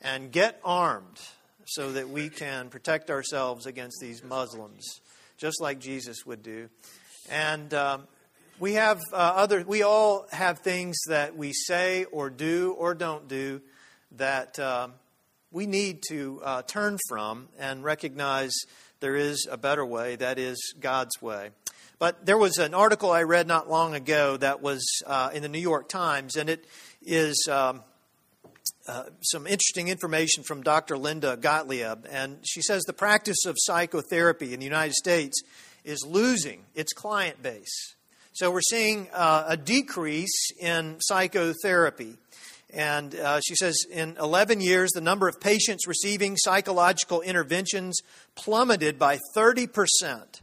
and 0.00 0.30
get 0.30 0.60
armed 0.64 1.20
so 1.66 1.92
that 1.92 2.10
we 2.10 2.28
can 2.28 2.68
protect 2.68 3.10
ourselves 3.10 3.66
against 3.66 3.98
these 4.00 4.22
Muslims, 4.22 5.00
just 5.38 5.60
like 5.60 5.78
Jesus 5.78 6.26
would 6.26 6.42
do. 6.42 6.68
And 7.30 7.72
um, 7.72 8.06
we 8.58 8.74
have 8.74 9.00
uh, 9.12 9.16
other, 9.16 9.64
we 9.66 9.82
all 9.82 10.26
have 10.30 10.58
things 10.58 10.96
that 11.08 11.36
we 11.36 11.52
say 11.52 12.04
or 12.04 12.30
do 12.30 12.74
or 12.78 12.94
don't 12.94 13.28
do 13.28 13.62
that 14.12 14.58
um, 14.58 14.92
we 15.54 15.66
need 15.66 16.02
to 16.08 16.40
uh, 16.42 16.62
turn 16.62 16.98
from 17.08 17.48
and 17.60 17.84
recognize 17.84 18.52
there 18.98 19.14
is 19.14 19.46
a 19.48 19.56
better 19.56 19.86
way, 19.86 20.16
that 20.16 20.36
is 20.36 20.74
God's 20.80 21.22
way. 21.22 21.50
But 22.00 22.26
there 22.26 22.36
was 22.36 22.58
an 22.58 22.74
article 22.74 23.12
I 23.12 23.22
read 23.22 23.46
not 23.46 23.70
long 23.70 23.94
ago 23.94 24.36
that 24.38 24.60
was 24.60 24.84
uh, 25.06 25.30
in 25.32 25.42
the 25.42 25.48
New 25.48 25.60
York 25.60 25.88
Times, 25.88 26.34
and 26.34 26.50
it 26.50 26.66
is 27.06 27.46
um, 27.48 27.84
uh, 28.88 29.04
some 29.22 29.46
interesting 29.46 29.86
information 29.86 30.42
from 30.42 30.60
Dr. 30.64 30.98
Linda 30.98 31.36
Gottlieb. 31.36 32.04
And 32.10 32.38
she 32.42 32.60
says 32.60 32.82
the 32.82 32.92
practice 32.92 33.46
of 33.46 33.54
psychotherapy 33.56 34.54
in 34.54 34.58
the 34.58 34.66
United 34.66 34.94
States 34.94 35.40
is 35.84 36.04
losing 36.04 36.64
its 36.74 36.92
client 36.92 37.44
base. 37.44 37.94
So 38.32 38.50
we're 38.50 38.60
seeing 38.60 39.06
uh, 39.12 39.44
a 39.46 39.56
decrease 39.56 40.50
in 40.58 40.96
psychotherapy. 40.98 42.16
And 42.74 43.14
uh, 43.14 43.40
she 43.46 43.54
says 43.54 43.76
in 43.90 44.16
11 44.20 44.60
years, 44.60 44.90
the 44.90 45.00
number 45.00 45.28
of 45.28 45.40
patients 45.40 45.86
receiving 45.86 46.36
psychological 46.36 47.20
interventions 47.20 48.00
plummeted 48.34 48.98
by 48.98 49.20
30 49.34 49.68
percent 49.68 50.40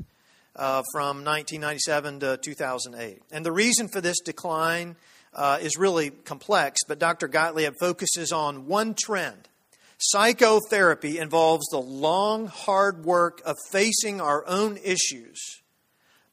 uh, 0.56 0.82
from 0.94 1.26
1997 1.26 2.22
to 2.22 2.38
2008. 2.38 3.22
And 3.32 3.46
the 3.46 3.52
reason 3.52 3.90
for 3.90 4.02
this 4.02 4.20
decline 4.22 4.96
uh, 5.34 5.60
is 5.62 5.78
really 5.78 6.10
complex, 6.10 6.82
but 6.88 7.00
Dr. 7.00 7.28
Gottlieb 7.28 7.74
focuses 7.80 8.32
on 8.32 8.68
one 8.68 8.96
trend. 8.98 9.48
Psychotherapy 9.98 11.20
involves 11.20 11.68
the 11.68 11.80
long, 11.80 12.48
hard 12.48 13.06
work 13.06 13.42
of 13.46 13.56
facing 13.72 14.20
our 14.20 14.46
own 14.48 14.78
issues. 14.84 15.62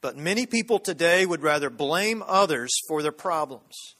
But 0.01 0.17
many 0.17 0.45
people 0.45 0.79
today 0.79 1.25
would 1.25 1.43
rather 1.43 1.69
blame 1.69 2.23
others 2.25 2.71
for 2.87 3.03
their 3.03 3.11
problems. 3.11 3.95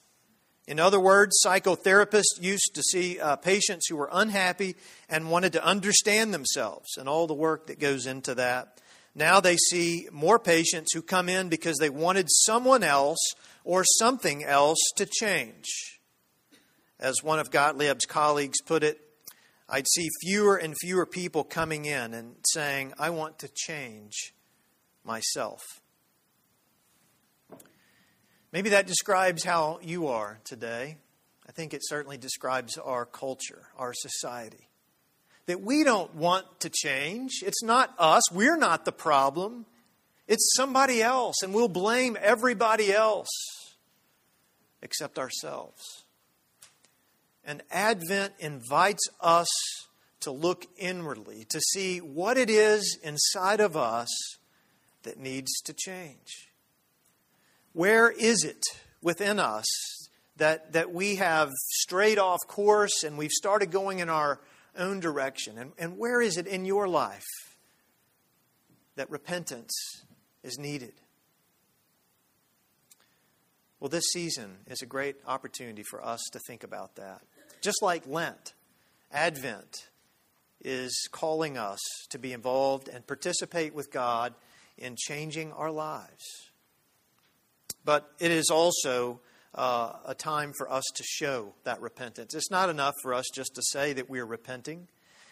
In 0.69 0.79
other 0.79 0.99
words, 0.99 1.41
psychotherapists 1.43 2.39
used 2.39 2.75
to 2.75 2.83
see 2.83 3.19
uh, 3.19 3.37
patients 3.37 3.87
who 3.87 3.95
were 3.95 4.09
unhappy 4.11 4.75
and 5.09 5.31
wanted 5.31 5.53
to 5.53 5.65
understand 5.65 6.31
themselves 6.31 6.95
and 6.95 7.09
all 7.09 7.25
the 7.25 7.33
work 7.33 7.65
that 7.67 7.79
goes 7.79 8.05
into 8.05 8.35
that. 8.35 8.79
Now 9.15 9.39
they 9.39 9.57
see 9.57 10.07
more 10.11 10.37
patients 10.37 10.93
who 10.93 11.01
come 11.01 11.27
in 11.27 11.49
because 11.49 11.77
they 11.79 11.89
wanted 11.89 12.27
someone 12.29 12.83
else 12.83 13.17
or 13.63 13.83
something 13.83 14.43
else 14.43 14.77
to 14.97 15.07
change. 15.07 15.65
As 16.99 17.23
one 17.23 17.39
of 17.39 17.49
Gottlieb's 17.49 18.05
colleagues 18.05 18.61
put 18.61 18.83
it, 18.83 19.01
I'd 19.67 19.87
see 19.87 20.07
fewer 20.21 20.55
and 20.55 20.75
fewer 20.79 21.07
people 21.07 21.43
coming 21.43 21.85
in 21.85 22.13
and 22.13 22.35
saying, 22.45 22.93
I 22.99 23.09
want 23.09 23.39
to 23.39 23.49
change 23.55 24.35
myself. 25.03 25.63
Maybe 28.51 28.69
that 28.69 28.87
describes 28.87 29.43
how 29.43 29.79
you 29.81 30.07
are 30.07 30.39
today. 30.43 30.97
I 31.47 31.51
think 31.51 31.73
it 31.73 31.81
certainly 31.83 32.17
describes 32.17 32.77
our 32.77 33.05
culture, 33.05 33.67
our 33.77 33.93
society 33.93 34.69
that 35.49 35.61
we 35.61 35.83
don't 35.83 36.13
want 36.13 36.45
to 36.59 36.69
change. 36.69 37.41
It's 37.43 37.63
not 37.63 37.93
us. 37.97 38.31
We're 38.31 38.55
not 38.55 38.85
the 38.85 38.91
problem. 38.91 39.65
It's 40.27 40.53
somebody 40.55 41.01
else, 41.01 41.41
and 41.41 41.55
we'll 41.55 41.67
blame 41.67 42.15
everybody 42.21 42.93
else 42.93 43.29
except 44.83 45.17
ourselves. 45.17 46.03
And 47.43 47.63
Advent 47.71 48.33
invites 48.37 49.07
us 49.19 49.47
to 50.19 50.29
look 50.29 50.67
inwardly, 50.77 51.45
to 51.49 51.59
see 51.59 51.97
what 51.97 52.37
it 52.37 52.51
is 52.51 52.99
inside 53.01 53.59
of 53.59 53.75
us 53.75 54.09
that 55.01 55.19
needs 55.19 55.51
to 55.61 55.73
change. 55.73 56.48
Where 57.79 58.11
is 58.11 58.43
it 58.43 58.61
within 59.01 59.39
us 59.39 59.65
that, 60.35 60.73
that 60.73 60.93
we 60.93 61.15
have 61.15 61.49
strayed 61.53 62.19
off 62.19 62.39
course 62.45 63.05
and 63.05 63.17
we've 63.17 63.31
started 63.31 63.71
going 63.71 63.99
in 63.99 64.09
our 64.09 64.41
own 64.77 64.99
direction? 64.99 65.57
And, 65.57 65.71
and 65.79 65.97
where 65.97 66.21
is 66.21 66.35
it 66.35 66.45
in 66.45 66.65
your 66.65 66.89
life 66.89 67.23
that 68.97 69.09
repentance 69.09 69.71
is 70.43 70.59
needed? 70.59 70.91
Well, 73.79 73.87
this 73.87 74.09
season 74.11 74.57
is 74.67 74.81
a 74.81 74.85
great 74.85 75.15
opportunity 75.25 75.83
for 75.89 76.05
us 76.05 76.19
to 76.33 76.39
think 76.47 76.65
about 76.65 76.95
that. 76.97 77.21
Just 77.61 77.81
like 77.81 78.05
Lent, 78.05 78.55
Advent 79.09 79.87
is 80.59 81.07
calling 81.13 81.57
us 81.57 81.79
to 82.09 82.19
be 82.19 82.33
involved 82.33 82.89
and 82.89 83.07
participate 83.07 83.73
with 83.73 83.89
God 83.89 84.33
in 84.77 84.97
changing 84.97 85.53
our 85.53 85.71
lives. 85.71 86.48
But 87.85 88.11
it 88.19 88.31
is 88.31 88.49
also 88.49 89.19
uh, 89.55 89.93
a 90.05 90.13
time 90.13 90.53
for 90.57 90.71
us 90.71 90.83
to 90.95 91.03
show 91.03 91.53
that 91.63 91.81
repentance. 91.81 92.33
It's 92.35 92.51
not 92.51 92.69
enough 92.69 92.95
for 93.01 93.13
us 93.13 93.25
just 93.33 93.55
to 93.55 93.61
say 93.61 93.93
that 93.93 94.09
we 94.09 94.19
are 94.19 94.25
repenting. 94.25 94.87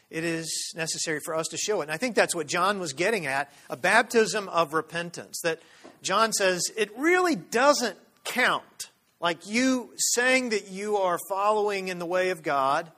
It 0.10 0.24
is 0.24 0.74
necessary 0.76 1.20
for 1.24 1.36
us 1.36 1.48
to 1.50 1.58
show 1.58 1.82
it. 1.82 1.86
And 1.86 1.92
I 1.92 1.98
think 1.98 2.16
that's 2.16 2.34
what 2.34 2.48
John 2.48 2.80
was 2.80 2.94
getting 2.94 3.26
at 3.26 3.52
a 3.70 3.76
baptism 3.76 4.48
of 4.50 4.74
repentance. 4.74 5.42
That 5.44 5.62
John 6.02 6.32
says 6.32 6.64
it 6.78 6.98
really 6.98 7.36
doesn't 7.36 7.98
count, 8.24 8.90
like 9.20 9.48
you 9.48 9.92
saying 9.98 10.50
that 10.50 10.70
you 10.70 10.98
are 10.98 11.20
following 11.30 11.90
in 11.90 12.00
the 12.00 12.06
way 12.06 12.30
of 12.30 12.42
God, 12.42 12.92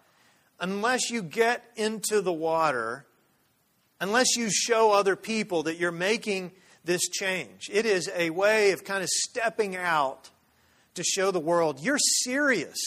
unless 0.60 1.10
you 1.10 1.24
get 1.24 1.64
into 1.76 2.22
the 2.22 2.34
water, 2.34 3.06
unless 4.00 4.36
you 4.36 4.50
show 4.52 4.92
other 4.92 5.16
people 5.16 5.64
that 5.64 5.78
you're 5.78 5.92
making 5.92 6.52
this 6.84 7.08
change. 7.10 7.70
It 7.72 7.86
is 7.86 8.10
a 8.16 8.30
way 8.30 8.72
of 8.72 8.84
kind 8.84 9.04
of 9.04 9.10
stepping 9.10 9.76
out 9.76 10.30
to 10.96 11.04
show 11.04 11.32
the 11.32 11.40
world 11.40 11.80
you're 11.82 12.00
serious 12.00 12.78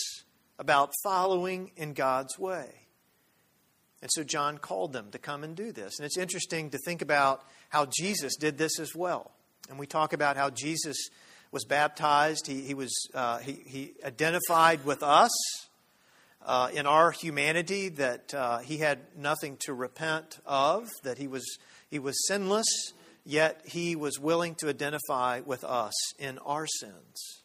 about 0.58 0.90
following 1.02 1.70
in 1.76 1.92
God's 1.92 2.38
way. 2.38 2.68
And 4.00 4.10
so 4.12 4.24
John 4.24 4.58
called 4.58 4.92
them 4.92 5.10
to 5.12 5.18
come 5.18 5.44
and 5.44 5.54
do 5.54 5.72
this. 5.72 5.98
And 5.98 6.06
it's 6.06 6.18
interesting 6.18 6.70
to 6.70 6.78
think 6.78 7.02
about 7.02 7.44
how 7.68 7.86
Jesus 8.00 8.36
did 8.36 8.58
this 8.58 8.78
as 8.80 8.94
well. 8.94 9.30
And 9.70 9.78
we 9.78 9.86
talk 9.86 10.12
about 10.12 10.36
how 10.36 10.50
Jesus 10.50 10.96
was 11.52 11.64
baptized, 11.64 12.46
he, 12.46 12.62
he 12.62 12.74
was, 12.74 12.92
uh, 13.14 13.38
he, 13.38 13.62
he 13.66 13.92
identified 14.04 14.84
with 14.84 15.02
us. 15.02 15.30
Uh, 16.44 16.68
in 16.74 16.88
our 16.88 17.12
humanity, 17.12 17.88
that 17.88 18.34
uh, 18.34 18.58
he 18.58 18.78
had 18.78 18.98
nothing 19.16 19.56
to 19.60 19.72
repent 19.72 20.40
of, 20.44 20.88
that 21.04 21.16
he 21.16 21.28
was, 21.28 21.44
he 21.88 22.00
was 22.00 22.16
sinless, 22.26 22.66
yet 23.24 23.62
he 23.64 23.96
was 23.96 24.18
willing 24.18 24.54
to 24.56 24.68
identify 24.68 25.40
with 25.40 25.64
us 25.64 25.92
in 26.18 26.38
our 26.38 26.66
sins. 26.66 27.42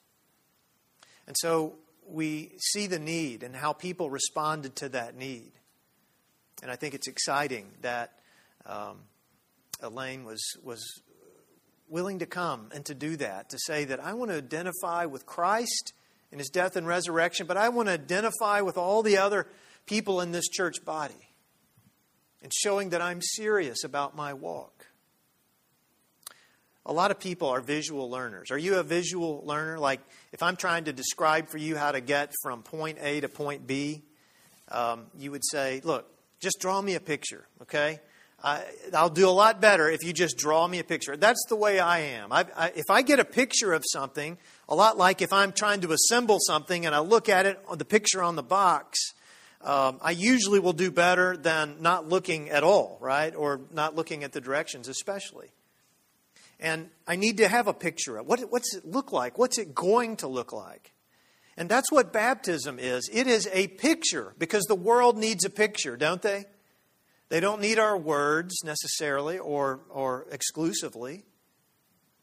And 1.28 1.36
so 1.40 1.76
we 2.08 2.54
see 2.58 2.88
the 2.88 3.00
need 3.00 3.44
and 3.44 3.56
how 3.56 3.74
people 3.74 4.10
responded 4.10 4.76
to 4.78 4.90
that 4.90 5.16
need. 5.16 5.52
And 6.62 6.72
I 6.72 6.76
think 6.76 6.94
it's 6.94 7.08
exciting 7.08 7.68
that 7.82 8.14
um, 8.66 9.00
Elaine 9.82 10.24
was, 10.24 10.42
was 10.64 10.84
willing 11.88 12.20
to 12.20 12.26
come 12.26 12.70
and 12.74 12.86
to 12.86 12.96
do 12.96 13.16
that, 13.18 13.50
to 13.50 13.58
say 13.66 13.86
that 13.86 14.00
I 14.00 14.14
want 14.14 14.32
to 14.32 14.38
identify 14.38 15.06
with 15.06 15.26
Christ 15.26 15.94
in 16.32 16.40
his 16.40 16.50
death 16.50 16.76
and 16.76 16.88
resurrection, 16.88 17.46
but 17.46 17.58
I 17.58 17.70
want 17.70 17.88
to 17.88 17.94
identify 17.94 18.62
with 18.62 18.78
all 18.78 19.04
the 19.04 19.18
other 19.18 19.48
people 19.86 20.20
in 20.22 20.32
this 20.32 20.48
church 20.48 20.84
body 20.84 21.14
and 22.42 22.52
showing 22.54 22.90
that 22.90 23.02
I'm 23.02 23.22
serious 23.22 23.84
about 23.84 24.16
my 24.16 24.34
walk. 24.34 24.87
A 26.88 26.94
lot 26.94 27.12
of 27.12 27.20
people 27.20 27.50
are 27.50 27.60
visual 27.60 28.10
learners. 28.10 28.50
Are 28.50 28.58
you 28.58 28.76
a 28.76 28.84
visual 28.84 29.44
learner? 29.46 29.78
Like, 29.78 30.00
if 30.32 30.42
I'm 30.42 30.56
trying 30.56 30.86
to 30.86 30.94
describe 30.94 31.50
for 31.50 31.58
you 31.58 31.76
how 31.76 31.92
to 31.92 32.00
get 32.00 32.34
from 32.42 32.64
point 32.64 32.98
A 33.02 33.20
to 33.20 33.28
point 33.28 33.68
B, 33.68 34.04
um, 34.72 35.08
you 35.18 35.32
would 35.32 35.44
say, 35.46 35.82
Look, 35.84 36.10
just 36.40 36.60
draw 36.60 36.82
me 36.82 36.96
a 36.96 37.02
picture, 37.02 37.46
okay? 37.64 38.00
I, 38.42 38.64
will 38.94 39.10
do 39.10 39.28
a 39.28 39.32
lot 39.32 39.60
better 39.60 39.90
if 39.90 40.04
you 40.04 40.14
just 40.14 40.38
draw 40.38 40.68
me 40.68 40.80
a 40.80 40.84
picture. 40.84 41.18
That's 41.18 41.44
the 41.50 41.56
way 41.56 41.80
I 41.80 42.00
am. 42.00 42.32
I, 42.32 42.46
I, 42.56 42.68
if 42.76 42.90
I 42.90 43.02
get 43.02 43.20
a 43.20 43.26
picture 43.26 43.74
of 43.74 43.84
something, 43.92 44.38
a 44.70 44.76
lot 44.76 44.98
like 44.98 45.22
if 45.22 45.34
I'm 45.34 45.52
trying 45.52 45.82
to 45.82 45.92
assemble 45.92 46.38
something 46.40 46.86
and 46.86 46.94
I 46.94 47.00
look 47.00 47.28
at 47.30 47.46
it, 47.46 47.60
the 47.78 47.86
picture 47.86 48.22
on 48.22 48.36
the 48.36 48.44
box, 48.44 49.00
um, 49.62 49.98
I 50.02 50.12
usually 50.12 50.60
will 50.60 50.74
do 50.74 50.92
better 50.92 51.36
than 51.36 51.78
not 51.82 52.08
looking 52.08 52.50
at 52.50 52.64
all, 52.64 52.98
right? 53.02 53.36
Or 53.36 53.60
not 53.74 53.96
looking 53.96 54.24
at 54.24 54.32
the 54.32 54.40
directions, 54.40 54.88
especially. 54.88 55.50
And 56.60 56.90
I 57.08 57.16
need 57.16 57.38
to 57.38 57.48
have 57.48 57.68
a 57.68 57.74
picture 57.74 58.18
of 58.18 58.26
what, 58.26 58.40
what's 58.52 58.76
it 58.76 58.86
look 58.86 59.12
like? 59.12 59.38
What's 59.38 59.58
it 59.58 59.76
going 59.76 60.18
to 60.18 60.28
look 60.28 60.52
like? 60.52 60.94
And 61.56 61.70
that's 61.70 61.92
what 61.92 62.14
baptism 62.14 62.78
is. 62.80 63.10
It 63.12 63.28
is 63.28 63.50
a 63.52 63.68
picture 63.68 64.34
because 64.38 64.64
the 64.66 64.76
world 64.76 65.18
needs 65.18 65.44
a 65.44 65.50
picture, 65.50 65.98
don't 65.98 66.22
they? 66.22 66.46
They 67.30 67.40
don't 67.40 67.62
need 67.62 67.78
our 67.78 67.98
words 67.98 68.64
necessarily 68.64 69.38
or, 69.38 69.82
or 69.90 70.28
exclusively. 70.32 71.26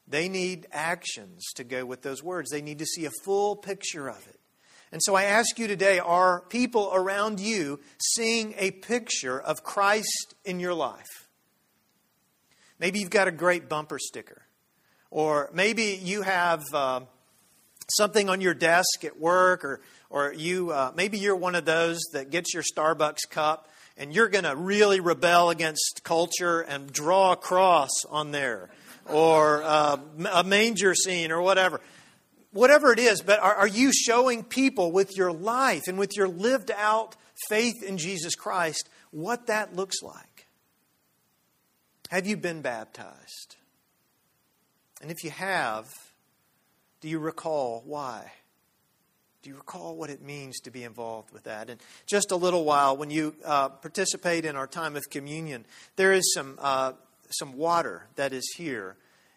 They 0.07 0.29
need 0.29 0.67
actions 0.73 1.45
to 1.57 1.65
go 1.65 1.85
with 1.85 2.03
those 2.03 2.23
words. 2.23 2.51
They 2.51 2.63
need 2.63 2.79
to 2.79 2.87
see 2.87 3.05
a 3.05 3.11
full 3.25 3.57
picture 3.57 4.09
of 4.09 4.27
it. 4.27 4.41
And 4.93 5.03
so 5.03 5.15
I 5.15 5.25
ask 5.25 5.59
you 5.59 5.67
today 5.67 5.99
are 5.99 6.43
people 6.49 6.91
around 6.95 7.41
you 7.41 7.81
seeing 7.99 8.55
a 8.57 8.71
picture 8.71 9.41
of 9.41 9.65
Christ 9.65 10.35
in 10.45 10.61
your 10.61 10.75
life? 10.75 11.24
Maybe 12.79 12.99
you've 13.01 13.11
got 13.11 13.29
a 13.29 13.33
great 13.33 13.69
bumper 13.69 13.99
sticker. 13.99 14.43
Or 15.11 15.51
maybe 15.53 15.99
you 16.03 16.23
have 16.23 16.65
uh, 16.73 17.01
something 17.89 18.29
on 18.29 18.41
your 18.41 18.55
desk 18.55 19.05
at 19.05 19.19
work, 19.19 19.65
or, 19.65 19.81
or 20.11 20.33
you, 20.33 20.71
uh, 20.71 20.93
maybe 20.97 21.19
you're 21.19 21.37
one 21.37 21.55
of 21.55 21.65
those 21.65 22.01
that 22.13 22.31
gets 22.31 22.53
your 22.53 22.63
Starbucks 22.63 23.29
cup 23.31 23.69
and 23.97 24.15
you're 24.15 24.29
going 24.29 24.45
to 24.45 24.57
really 24.57 25.01
rebel 25.01 25.51
against 25.51 26.03
culture 26.03 26.61
and 26.61 26.93
draw 26.93 27.33
a 27.33 27.37
cross 27.37 27.91
on 28.11 28.33
there, 28.33 28.71
or 29.07 29.63
uh, 29.63 29.97
a 30.33 30.43
manger 30.43 30.95
scene, 30.95 31.31
or 31.31 31.41
whatever. 31.41 31.81
Whatever 32.53 32.93
it 32.93 32.99
is, 32.99 33.21
but 33.21 33.41
are, 33.41 33.55
are 33.55 33.69
you 33.69 33.93
showing 33.93 34.45
people 34.45 34.93
with 34.93 35.17
your 35.17 35.33
life 35.33 35.83
and 35.89 35.99
with 35.99 36.17
your 36.17 36.29
lived 36.29 36.71
out 36.77 37.17
faith 37.49 37.83
in 37.83 37.99
Jesus 37.99 38.35
Christ 38.35 38.89
what 39.11 39.47
that 39.47 39.75
looks 39.77 40.03
like? 40.03 40.34
Have 42.11 42.27
you 42.27 42.37
been 42.37 42.61
baptized? 42.61 43.57
And 45.01 45.11
if 45.11 45.25
you 45.25 45.31
have, 45.31 45.87
do 47.01 47.09
you 47.09 47.19
recall 47.19 47.83
why? 47.85 48.33
Do 49.43 49.51
you 49.51 49.57
recall 49.57 49.97
what 49.97 50.09
it 50.09 50.23
means 50.23 50.61
to 50.61 50.71
be 50.71 50.85
involved 50.85 51.31
with 51.31 51.45
that? 51.45 51.69
And 51.69 51.79
just 52.07 52.31
a 52.31 52.37
little 52.37 52.65
while, 52.65 52.97
when 52.97 53.11
you 53.11 53.35
uh, 53.45 53.69
participate 53.69 54.47
in 54.47 54.57
our 54.57 54.67
time 54.67 54.97
of 54.97 55.03
communion, 55.11 55.67
there 55.97 56.13
is 56.13 56.33
some, 56.33 56.59
uh, 56.59 56.93
some 57.31 57.53
water 57.53 58.07
that 58.17 58.33
is 58.33 58.55
here. 58.57 58.97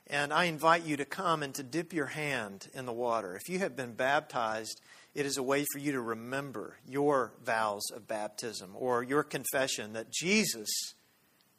And 0.10 0.32
I 0.32 0.46
invite 0.46 0.86
you 0.86 0.96
to 0.98 1.06
come 1.06 1.44
and 1.44 1.54
to 1.56 1.64
dip 1.64 1.92
your 1.92 2.06
hand 2.06 2.70
in 2.74 2.86
the 2.86 2.94
water. 2.94 3.36
If 3.36 3.50
you 3.50 3.60
have 3.60 3.76
been 3.76 3.94
baptized, 3.94 4.80
it 5.14 5.26
is 5.26 5.36
a 5.36 5.44
way 5.44 5.66
for 5.74 5.80
you 5.80 5.92
to 5.92 6.00
remember 6.00 6.78
your 6.88 7.34
vows 7.44 7.84
of 7.94 8.08
baptism 8.08 8.72
or 8.76 9.04
your 9.04 9.24
confession 9.24 9.92
that 9.94 10.10
Jesus 10.10 10.70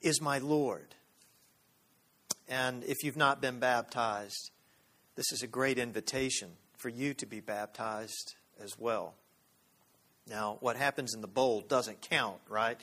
is 0.00 0.22
my 0.22 0.38
Lord. 0.38 0.94
And 2.48 2.84
if 2.84 3.02
you've 3.02 3.16
not 3.16 3.40
been 3.40 3.58
baptized, 3.58 4.50
this 5.16 5.32
is 5.32 5.42
a 5.42 5.46
great 5.46 5.78
invitation 5.78 6.50
for 6.76 6.88
you 6.88 7.12
to 7.14 7.26
be 7.26 7.40
baptized 7.40 8.34
as 8.62 8.78
well. 8.78 9.14
Now, 10.28 10.58
what 10.60 10.76
happens 10.76 11.14
in 11.14 11.20
the 11.20 11.28
bowl 11.28 11.62
doesn't 11.62 12.00
count, 12.02 12.38
right? 12.48 12.78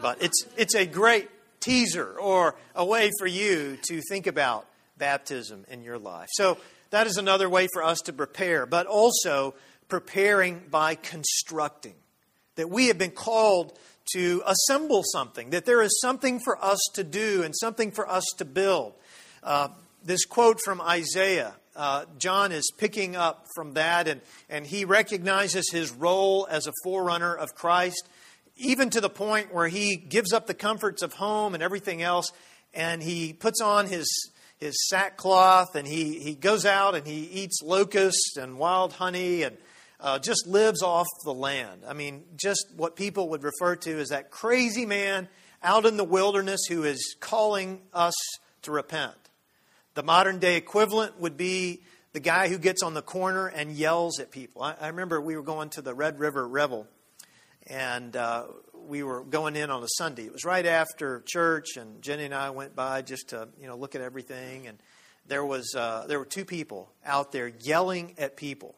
But 0.00 0.22
it's, 0.22 0.44
it's 0.56 0.74
a 0.74 0.86
great 0.86 1.28
teaser 1.60 2.18
or 2.18 2.56
a 2.74 2.84
way 2.84 3.10
for 3.18 3.26
you 3.26 3.78
to 3.88 4.00
think 4.08 4.26
about 4.26 4.66
baptism 4.96 5.64
in 5.68 5.82
your 5.82 5.98
life. 5.98 6.28
So, 6.32 6.58
that 6.90 7.06
is 7.06 7.18
another 7.18 7.50
way 7.50 7.68
for 7.72 7.82
us 7.82 8.00
to 8.02 8.12
prepare, 8.12 8.64
but 8.64 8.86
also 8.86 9.54
preparing 9.88 10.62
by 10.70 10.94
constructing. 10.94 11.94
That 12.56 12.70
we 12.70 12.86
have 12.88 12.98
been 12.98 13.10
called 13.10 13.78
to 14.14 14.42
assemble 14.46 15.02
something, 15.04 15.50
that 15.50 15.66
there 15.66 15.82
is 15.82 16.00
something 16.00 16.40
for 16.40 16.62
us 16.64 16.80
to 16.94 17.04
do 17.04 17.42
and 17.42 17.54
something 17.54 17.90
for 17.90 18.08
us 18.08 18.24
to 18.38 18.44
build. 18.44 18.94
Uh, 19.42 19.68
this 20.04 20.24
quote 20.24 20.58
from 20.64 20.80
Isaiah 20.80 21.54
uh, 21.78 22.06
John 22.18 22.50
is 22.50 22.72
picking 22.76 23.14
up 23.14 23.46
from 23.54 23.74
that, 23.74 24.08
and, 24.08 24.20
and 24.50 24.66
he 24.66 24.84
recognizes 24.84 25.70
his 25.70 25.92
role 25.92 26.46
as 26.50 26.66
a 26.66 26.72
forerunner 26.82 27.36
of 27.36 27.54
Christ, 27.54 28.08
even 28.56 28.90
to 28.90 29.00
the 29.00 29.08
point 29.08 29.54
where 29.54 29.68
he 29.68 29.94
gives 29.94 30.32
up 30.32 30.48
the 30.48 30.54
comforts 30.54 31.02
of 31.02 31.12
home 31.12 31.54
and 31.54 31.62
everything 31.62 32.02
else, 32.02 32.32
and 32.74 33.00
he 33.00 33.32
puts 33.32 33.60
on 33.60 33.86
his, 33.86 34.08
his 34.56 34.88
sackcloth, 34.88 35.76
and 35.76 35.86
he, 35.86 36.18
he 36.18 36.34
goes 36.34 36.66
out 36.66 36.96
and 36.96 37.06
he 37.06 37.20
eats 37.26 37.62
locusts 37.62 38.36
and 38.36 38.58
wild 38.58 38.94
honey 38.94 39.44
and 39.44 39.56
uh, 40.00 40.18
just 40.18 40.48
lives 40.48 40.82
off 40.82 41.06
the 41.24 41.32
land. 41.32 41.82
I 41.86 41.92
mean, 41.92 42.24
just 42.34 42.66
what 42.76 42.96
people 42.96 43.28
would 43.28 43.44
refer 43.44 43.76
to 43.76 44.00
as 44.00 44.08
that 44.08 44.32
crazy 44.32 44.84
man 44.84 45.28
out 45.62 45.86
in 45.86 45.96
the 45.96 46.04
wilderness 46.04 46.62
who 46.68 46.82
is 46.82 47.14
calling 47.20 47.82
us 47.94 48.14
to 48.62 48.72
repent. 48.72 49.14
The 49.98 50.04
modern 50.04 50.38
day 50.38 50.54
equivalent 50.54 51.18
would 51.18 51.36
be 51.36 51.82
the 52.12 52.20
guy 52.20 52.46
who 52.46 52.58
gets 52.58 52.84
on 52.84 52.94
the 52.94 53.02
corner 53.02 53.48
and 53.48 53.72
yells 53.72 54.20
at 54.20 54.30
people. 54.30 54.62
I, 54.62 54.76
I 54.80 54.86
remember 54.86 55.20
we 55.20 55.34
were 55.34 55.42
going 55.42 55.70
to 55.70 55.82
the 55.82 55.92
Red 55.92 56.20
River 56.20 56.46
Revel, 56.46 56.86
and 57.66 58.14
uh, 58.14 58.44
we 58.86 59.02
were 59.02 59.24
going 59.24 59.56
in 59.56 59.70
on 59.70 59.82
a 59.82 59.88
Sunday. 59.96 60.26
It 60.26 60.32
was 60.32 60.44
right 60.44 60.64
after 60.64 61.24
church, 61.26 61.76
and 61.76 62.00
Jenny 62.00 62.26
and 62.26 62.32
I 62.32 62.50
went 62.50 62.76
by 62.76 63.02
just 63.02 63.30
to 63.30 63.48
you 63.60 63.66
know 63.66 63.76
look 63.76 63.96
at 63.96 64.00
everything, 64.00 64.68
and 64.68 64.78
there 65.26 65.44
was 65.44 65.74
uh, 65.76 66.04
there 66.06 66.20
were 66.20 66.24
two 66.24 66.44
people 66.44 66.92
out 67.04 67.32
there 67.32 67.48
yelling 67.48 68.14
at 68.18 68.36
people, 68.36 68.76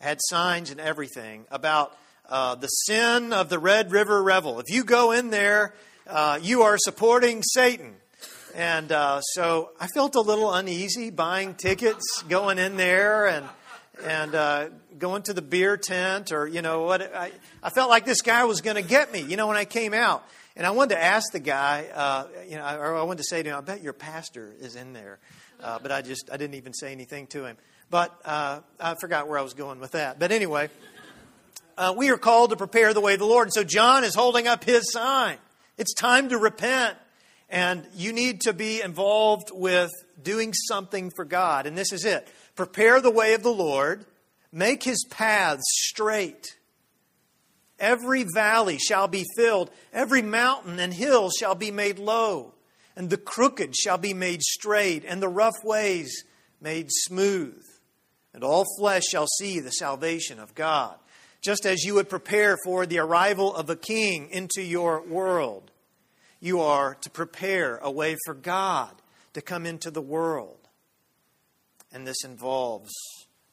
had 0.00 0.20
signs 0.22 0.70
and 0.70 0.80
everything 0.80 1.44
about 1.50 1.94
uh, 2.30 2.54
the 2.54 2.68
sin 2.68 3.34
of 3.34 3.50
the 3.50 3.58
Red 3.58 3.92
River 3.92 4.22
Revel. 4.22 4.58
If 4.58 4.70
you 4.70 4.84
go 4.84 5.12
in 5.12 5.28
there, 5.28 5.74
uh, 6.06 6.38
you 6.40 6.62
are 6.62 6.78
supporting 6.78 7.42
Satan. 7.42 7.96
And 8.54 8.92
uh, 8.92 9.20
so 9.22 9.70
I 9.80 9.86
felt 9.94 10.14
a 10.14 10.20
little 10.20 10.52
uneasy 10.52 11.10
buying 11.10 11.54
tickets, 11.54 12.22
going 12.28 12.58
in 12.58 12.76
there, 12.76 13.26
and 13.26 13.46
and 14.04 14.34
uh, 14.34 14.68
going 14.98 15.22
to 15.22 15.32
the 15.32 15.40
beer 15.40 15.78
tent, 15.78 16.32
or 16.32 16.46
you 16.46 16.60
know 16.60 16.82
what? 16.82 17.14
I, 17.14 17.32
I 17.62 17.70
felt 17.70 17.88
like 17.88 18.04
this 18.04 18.20
guy 18.20 18.44
was 18.44 18.60
going 18.60 18.76
to 18.76 18.82
get 18.82 19.10
me. 19.10 19.20
You 19.20 19.36
know, 19.36 19.46
when 19.46 19.56
I 19.56 19.64
came 19.64 19.94
out, 19.94 20.22
and 20.54 20.66
I 20.66 20.70
wanted 20.70 20.96
to 20.96 21.02
ask 21.02 21.32
the 21.32 21.40
guy, 21.40 21.86
uh, 21.94 22.26
you 22.46 22.56
know, 22.56 22.78
or 22.78 22.96
I 22.96 23.02
wanted 23.04 23.18
to 23.18 23.24
say 23.24 23.42
to 23.42 23.48
him, 23.48 23.56
"I 23.56 23.60
bet 23.62 23.82
your 23.82 23.94
pastor 23.94 24.52
is 24.60 24.76
in 24.76 24.92
there," 24.92 25.18
uh, 25.62 25.78
but 25.80 25.90
I 25.90 26.02
just 26.02 26.28
I 26.30 26.36
didn't 26.36 26.56
even 26.56 26.74
say 26.74 26.92
anything 26.92 27.28
to 27.28 27.46
him. 27.46 27.56
But 27.88 28.14
uh, 28.24 28.60
I 28.78 28.96
forgot 29.00 29.28
where 29.28 29.38
I 29.38 29.42
was 29.42 29.54
going 29.54 29.80
with 29.80 29.92
that. 29.92 30.18
But 30.18 30.30
anyway, 30.30 30.68
uh, 31.78 31.94
we 31.96 32.10
are 32.10 32.18
called 32.18 32.50
to 32.50 32.56
prepare 32.56 32.92
the 32.92 33.00
way 33.00 33.14
of 33.14 33.18
the 33.18 33.26
Lord, 33.26 33.46
and 33.46 33.54
so 33.54 33.64
John 33.64 34.04
is 34.04 34.14
holding 34.14 34.46
up 34.46 34.64
his 34.64 34.92
sign. 34.92 35.38
It's 35.78 35.94
time 35.94 36.28
to 36.28 36.38
repent. 36.38 36.98
And 37.52 37.86
you 37.94 38.14
need 38.14 38.40
to 38.42 38.54
be 38.54 38.80
involved 38.80 39.50
with 39.52 39.90
doing 40.20 40.54
something 40.54 41.12
for 41.14 41.26
God. 41.26 41.66
And 41.66 41.76
this 41.76 41.92
is 41.92 42.06
it 42.06 42.26
prepare 42.56 43.00
the 43.00 43.10
way 43.10 43.34
of 43.34 43.42
the 43.42 43.52
Lord, 43.52 44.06
make 44.50 44.82
his 44.82 45.04
paths 45.10 45.62
straight. 45.66 46.56
Every 47.78 48.24
valley 48.34 48.78
shall 48.78 49.06
be 49.06 49.26
filled, 49.36 49.70
every 49.92 50.22
mountain 50.22 50.78
and 50.78 50.94
hill 50.94 51.30
shall 51.30 51.54
be 51.54 51.70
made 51.70 51.98
low, 51.98 52.54
and 52.96 53.10
the 53.10 53.18
crooked 53.18 53.76
shall 53.76 53.98
be 53.98 54.14
made 54.14 54.40
straight, 54.40 55.04
and 55.04 55.20
the 55.20 55.28
rough 55.28 55.56
ways 55.62 56.24
made 56.60 56.86
smooth. 56.90 57.62
And 58.32 58.42
all 58.42 58.64
flesh 58.78 59.02
shall 59.10 59.26
see 59.38 59.60
the 59.60 59.72
salvation 59.72 60.38
of 60.38 60.54
God. 60.54 60.94
Just 61.42 61.66
as 61.66 61.82
you 61.82 61.94
would 61.94 62.08
prepare 62.08 62.56
for 62.64 62.86
the 62.86 63.00
arrival 63.00 63.54
of 63.54 63.68
a 63.68 63.76
king 63.76 64.30
into 64.30 64.62
your 64.62 65.02
world 65.02 65.70
you 66.42 66.60
are 66.60 66.96
to 66.96 67.08
prepare 67.08 67.78
a 67.78 67.90
way 67.90 68.16
for 68.26 68.34
God 68.34 68.90
to 69.32 69.40
come 69.40 69.64
into 69.64 69.92
the 69.92 70.02
world. 70.02 70.58
And 71.92 72.04
this 72.04 72.24
involves 72.24 72.90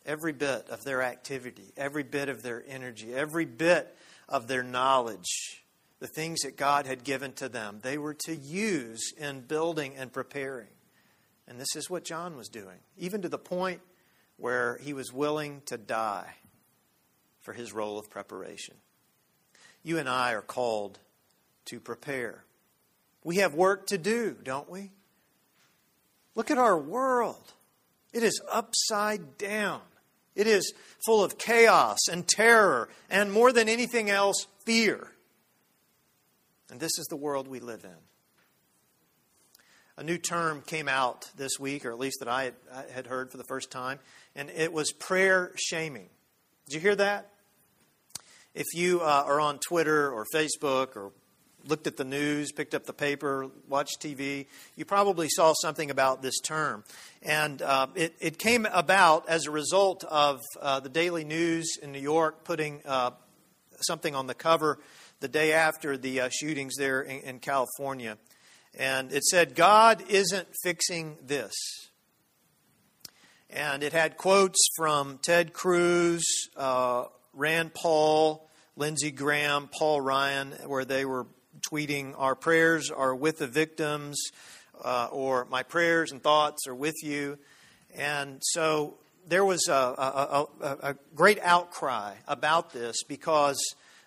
every 0.08 0.34
bit 0.34 0.70
of 0.70 0.84
their 0.84 1.04
activity, 1.04 1.72
every 1.78 2.02
bit 2.02 2.30
of 2.30 2.42
their 2.42 2.64
energy, 2.68 3.14
every 3.14 3.46
bit 3.46 3.96
of 4.28 4.48
their 4.48 4.64
knowledge, 4.64 5.64
the 6.00 6.08
things 6.08 6.40
that 6.42 6.58
God 6.58 6.88
had 6.88 7.04
given 7.04 7.34
to 7.34 7.48
them, 7.48 7.80
they 7.84 8.00
were 8.00 8.16
to 8.26 8.36
use 8.36 9.14
in 9.20 9.42
building 9.42 9.94
and 9.96 10.12
preparing. 10.12 10.68
And 11.48 11.60
this 11.60 11.76
is 11.76 11.92
what 11.92 12.04
John 12.04 12.36
was 12.36 12.50
doing, 12.50 12.80
even 12.98 13.22
to 13.22 13.30
the 13.30 13.38
point 13.38 13.82
where 14.38 14.80
he 14.82 14.94
was 14.94 15.14
willing 15.14 15.62
to 15.68 15.78
die 15.78 16.34
for 17.42 17.54
his 17.54 17.72
role 17.72 18.00
of 18.00 18.10
preparation. 18.10 18.76
You 19.84 20.00
and 20.00 20.10
I 20.10 20.34
are 20.34 20.42
called 20.42 20.98
to 21.66 21.80
prepare. 21.80 22.46
We 23.24 23.38
have 23.38 23.54
work 23.54 23.88
to 23.88 23.98
do, 23.98 24.36
don't 24.44 24.70
we? 24.70 24.92
Look 26.36 26.52
at 26.52 26.58
our 26.58 26.78
world. 26.78 27.54
It 28.14 28.24
is 28.24 28.42
upside 28.52 29.38
down. 29.38 29.82
It 30.36 30.48
is 30.48 30.74
full 31.06 31.24
of 31.24 31.38
chaos 31.38 31.98
and 32.10 32.28
terror 32.28 32.90
and, 33.10 33.32
more 33.32 33.52
than 33.52 33.68
anything 33.68 34.10
else, 34.10 34.48
fear. 34.66 35.12
And 36.72 36.80
this 36.80 36.98
is 36.98 37.08
the 37.08 37.18
world 37.18 37.48
we 37.48 37.60
live 37.60 37.84
in. 37.84 37.98
a 39.98 40.04
new 40.04 40.18
term 40.18 40.62
came 40.62 40.88
out 40.88 41.30
this 41.36 41.60
week, 41.60 41.86
or 41.86 41.92
at 41.92 42.00
least 42.00 42.20
that 42.20 42.30
I 42.30 42.54
had, 42.92 43.06
heard 43.06 43.32
for 43.32 43.38
the 43.38 43.44
first 43.44 43.70
time, 43.70 44.00
and 44.34 44.50
it 44.50 44.72
was 44.72 44.94
prayer 44.94 45.52
shaming. 45.58 46.08
Did 46.68 46.76
you 46.76 46.80
hear 46.80 46.96
that? 46.96 47.32
If 48.54 48.68
you 48.74 49.02
uh, 49.02 49.24
are 49.26 49.42
on 49.42 49.60
Twitter 49.60 50.10
or 50.10 50.26
Facebook 50.34 50.96
or 50.96 51.12
looked 51.66 51.88
at 51.88 51.98
the 51.98 52.04
news, 52.04 52.52
picked 52.52 52.74
up 52.74 52.86
the 52.86 52.94
paper, 52.94 53.48
watched 53.68 54.02
TV, 54.02 54.48
you 54.76 54.86
probably 54.86 55.28
saw 55.30 55.54
something 55.54 55.92
about 55.92 56.22
this 56.22 56.40
term. 56.40 56.84
And 57.22 57.62
uh, 57.62 57.88
it, 57.96 58.16
it, 58.20 58.40
came 58.40 58.66
about 58.66 59.28
as 59.28 59.46
a 59.46 59.52
result 59.52 60.04
of 60.06 60.40
uh, 60.60 60.80
the 60.80 60.90
Daily 60.90 61.24
News 61.24 61.78
in 61.82 61.92
New 61.92 62.00
York 62.00 62.44
putting 62.44 62.82
uh, 62.86 63.12
something 63.82 64.16
on 64.16 64.28
the 64.28 64.34
cover 64.34 64.80
the 65.20 65.28
day 65.28 65.54
after 65.54 65.98
the 65.98 66.22
uh, 66.22 66.30
shootings 66.30 66.76
there 66.78 67.02
in, 67.02 67.22
in, 67.22 67.40
California. 67.40 68.18
And 68.78 69.12
it 69.12 69.24
said, 69.24 69.56
God 69.56 70.04
isn't 70.10 70.48
fixing 70.64 71.18
this. 71.26 71.54
And 73.50 73.84
it 73.84 73.94
had 73.94 74.16
quotes 74.16 74.60
from 74.78 75.20
Ted 75.22 75.54
Cruz, 75.54 76.24
uh, 76.56 77.06
Rand 77.34 77.74
Paul, 77.74 78.48
Lindsey 78.76 79.12
Graham, 79.12 79.70
Paul 79.78 80.00
Ryan, 80.00 80.54
where 80.68 80.86
they 80.86 81.04
were 81.04 81.26
tweeting, 81.62 82.14
Our 82.18 82.36
prayers 82.36 82.92
are 82.92 83.16
with 83.16 83.40
the 83.40 83.48
victims, 83.48 84.20
uh, 84.84 85.10
or 85.12 85.46
My 85.46 85.64
prayers 85.64 86.12
and 86.12 86.22
thoughts 86.22 86.68
are 86.68 86.76
with 86.76 86.96
you. 87.04 87.38
And 87.96 88.42
so 88.42 88.96
there 89.28 89.46
was 89.46 89.68
a, 89.68 89.74
a, 89.74 90.46
a, 90.62 90.68
a 90.92 90.96
great 91.16 91.40
outcry 91.42 92.16
about 92.28 92.72
this 92.72 93.04
because, 93.04 93.60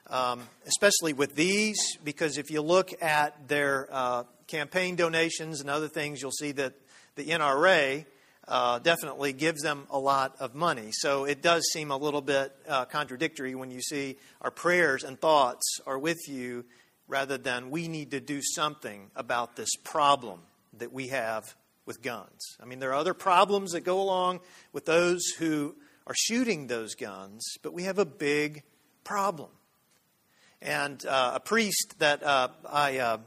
um, 0.08 0.42
especially 0.66 1.12
with 1.12 1.34
these, 1.34 1.96
because 2.04 2.38
if 2.38 2.50
you 2.50 2.62
look 2.62 2.90
at 3.02 3.48
their 3.48 3.88
uh, 3.90 4.24
campaign 4.46 4.96
donations 4.96 5.60
and 5.60 5.70
other 5.70 5.88
things, 5.88 6.20
you'll 6.20 6.30
see 6.30 6.52
that 6.52 6.74
the 7.16 7.26
NRA 7.26 8.04
uh, 8.48 8.78
definitely 8.80 9.32
gives 9.32 9.62
them 9.62 9.86
a 9.90 9.98
lot 9.98 10.36
of 10.40 10.54
money. 10.54 10.88
So 10.92 11.24
it 11.24 11.42
does 11.42 11.62
seem 11.72 11.90
a 11.90 11.96
little 11.96 12.20
bit 12.20 12.54
uh, 12.68 12.84
contradictory 12.86 13.54
when 13.54 13.70
you 13.70 13.80
see 13.80 14.16
our 14.40 14.50
prayers 14.50 15.04
and 15.04 15.20
thoughts 15.20 15.78
are 15.86 15.98
with 15.98 16.28
you 16.28 16.64
rather 17.12 17.36
than 17.36 17.70
we 17.70 17.88
need 17.88 18.10
to 18.12 18.20
do 18.20 18.40
something 18.42 19.10
about 19.14 19.54
this 19.54 19.68
problem 19.84 20.40
that 20.78 20.94
we 20.94 21.08
have 21.08 21.54
with 21.84 22.00
guns. 22.00 22.56
I 22.58 22.64
mean, 22.64 22.78
there 22.78 22.88
are 22.88 22.94
other 22.94 23.12
problems 23.12 23.72
that 23.72 23.82
go 23.82 24.00
along 24.00 24.40
with 24.72 24.86
those 24.86 25.22
who 25.38 25.74
are 26.06 26.14
shooting 26.16 26.68
those 26.68 26.94
guns, 26.94 27.44
but 27.62 27.74
we 27.74 27.82
have 27.82 27.98
a 27.98 28.06
big 28.06 28.62
problem. 29.04 29.50
And 30.62 31.04
uh, 31.04 31.32
a 31.34 31.40
priest 31.40 31.96
that 31.98 32.22
uh, 32.22 32.48
I 32.66 32.96
uh, 32.96 33.18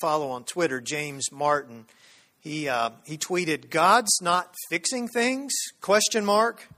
follow 0.00 0.30
on 0.30 0.44
Twitter, 0.44 0.80
James 0.80 1.32
Martin, 1.32 1.86
he, 2.38 2.68
uh, 2.68 2.90
he 3.04 3.18
tweeted, 3.18 3.70
God's 3.70 4.20
not 4.22 4.54
fixing 4.70 5.08
things? 5.08 5.52
Question 5.80 6.24
mark. 6.24 6.68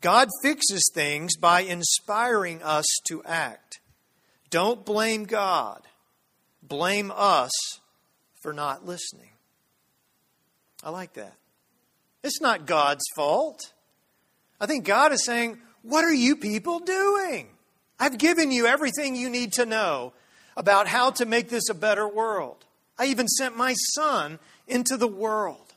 God 0.00 0.30
fixes 0.42 0.90
things 0.92 1.36
by 1.36 1.60
inspiring 1.60 2.60
us 2.64 2.86
to 3.06 3.22
act. 3.22 3.79
Don't 4.50 4.84
blame 4.84 5.24
God. 5.24 5.82
Blame 6.62 7.12
us 7.14 7.52
for 8.42 8.52
not 8.52 8.84
listening. 8.84 9.30
I 10.82 10.90
like 10.90 11.14
that. 11.14 11.34
It's 12.22 12.40
not 12.40 12.66
God's 12.66 13.04
fault. 13.16 13.72
I 14.60 14.66
think 14.66 14.84
God 14.84 15.12
is 15.12 15.24
saying, 15.24 15.58
What 15.82 16.04
are 16.04 16.12
you 16.12 16.36
people 16.36 16.80
doing? 16.80 17.48
I've 17.98 18.18
given 18.18 18.50
you 18.50 18.66
everything 18.66 19.14
you 19.14 19.30
need 19.30 19.52
to 19.54 19.66
know 19.66 20.12
about 20.56 20.86
how 20.86 21.10
to 21.12 21.26
make 21.26 21.48
this 21.48 21.68
a 21.70 21.74
better 21.74 22.08
world. 22.08 22.64
I 22.98 23.06
even 23.06 23.28
sent 23.28 23.56
my 23.56 23.74
son 23.94 24.38
into 24.66 24.96
the 24.96 25.08
world. 25.08 25.74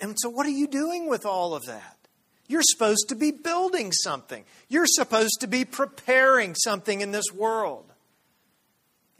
And 0.00 0.16
so, 0.18 0.30
what 0.30 0.46
are 0.46 0.50
you 0.50 0.66
doing 0.66 1.08
with 1.08 1.26
all 1.26 1.54
of 1.54 1.64
that? 1.66 1.96
You're 2.50 2.62
supposed 2.64 3.10
to 3.10 3.14
be 3.14 3.30
building 3.30 3.92
something. 3.92 4.44
You're 4.68 4.88
supposed 4.88 5.38
to 5.42 5.46
be 5.46 5.64
preparing 5.64 6.56
something 6.56 7.00
in 7.00 7.12
this 7.12 7.26
world. 7.32 7.84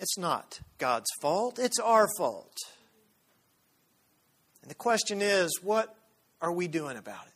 It's 0.01 0.19
not 0.19 0.59
God's 0.79 1.09
fault, 1.23 1.61
it's 1.61 1.79
our 1.79 2.09
fault. 2.19 2.57
And 4.63 4.71
the 4.71 4.75
question 4.75 5.23
is 5.23 5.61
what 5.63 5.95
are 6.41 6.51
we 6.51 6.67
doing 6.67 6.97
about 6.97 7.25
it? 7.25 7.33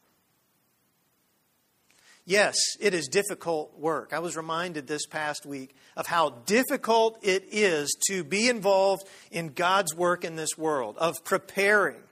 Yes, 2.26 2.56
it 2.80 2.92
is 2.92 3.06
difficult 3.06 3.78
work. 3.78 4.12
I 4.12 4.18
was 4.18 4.36
reminded 4.36 4.88
this 4.88 5.06
past 5.06 5.46
week 5.46 5.76
of 5.96 6.08
how 6.08 6.30
difficult 6.44 7.20
it 7.22 7.44
is 7.52 7.96
to 8.08 8.24
be 8.24 8.48
involved 8.48 9.06
in 9.30 9.50
God's 9.50 9.94
work 9.94 10.24
in 10.24 10.34
this 10.34 10.58
world, 10.58 10.96
of 10.98 11.22
preparing, 11.22 12.02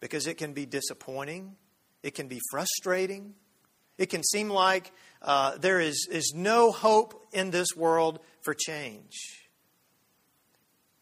because 0.00 0.26
it 0.26 0.34
can 0.34 0.52
be 0.52 0.66
disappointing, 0.66 1.56
it 2.06 2.14
can 2.14 2.28
be 2.28 2.40
frustrating. 2.52 3.34
It 3.98 4.10
can 4.10 4.22
seem 4.22 4.48
like 4.48 4.92
uh, 5.22 5.58
there 5.58 5.80
is, 5.80 6.06
is 6.08 6.32
no 6.36 6.70
hope 6.70 7.20
in 7.32 7.50
this 7.50 7.66
world 7.76 8.20
for 8.42 8.54
change. 8.54 9.18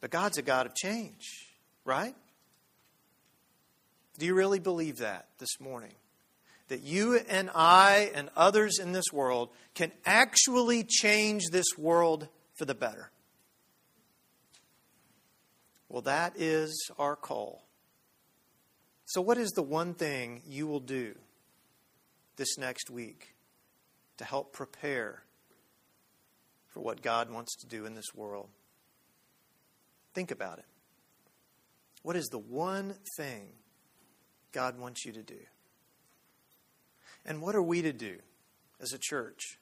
But 0.01 0.11
God's 0.11 0.39
a 0.39 0.43
God 0.43 0.65
of 0.65 0.75
change, 0.75 1.27
right? 1.85 2.15
Do 4.19 4.25
you 4.25 4.35
really 4.35 4.61
believe 4.61 4.97
that 4.99 5.27
this 5.39 5.61
morning? 5.61 5.93
That 6.69 6.83
you 6.83 7.17
and 7.29 7.51
I 7.55 8.11
and 8.15 8.31
others 8.35 8.79
in 8.79 8.93
this 8.93 9.13
world 9.13 9.51
can 9.75 9.93
actually 10.07 10.85
change 10.85 11.43
this 11.53 11.77
world 11.77 12.29
for 12.55 12.65
the 12.65 12.75
better? 12.75 13.11
Well, 15.91 16.01
that 16.03 16.33
is 16.39 16.91
our 16.99 17.15
call. 17.15 17.63
So, 19.07 19.21
what 19.21 19.39
is 19.39 19.51
the 19.51 19.63
one 19.63 19.95
thing 19.95 20.43
you 20.47 20.67
will 20.67 20.81
do 20.81 21.15
this 22.37 22.57
next 22.57 22.91
week 22.91 23.35
to 24.17 24.25
help 24.25 24.53
prepare 24.53 25.23
for 26.69 26.81
what 26.81 27.03
God 27.03 27.31
wants 27.31 27.55
to 27.57 27.67
do 27.67 27.85
in 27.85 27.95
this 27.95 28.15
world? 28.15 28.49
Think 30.15 30.31
about 30.31 30.59
it. 30.59 30.65
What 32.03 32.17
is 32.17 32.27
the 32.27 32.39
one 32.39 32.95
thing 33.17 33.49
God 34.53 34.79
wants 34.79 35.05
you 35.05 35.13
to 35.13 35.23
do? 35.23 35.41
And 37.27 37.41
what 37.41 37.55
are 37.55 37.63
we 37.63 37.83
to 37.83 37.93
do 37.93 38.17
as 38.81 38.93
a 38.93 38.99
church? 38.99 39.59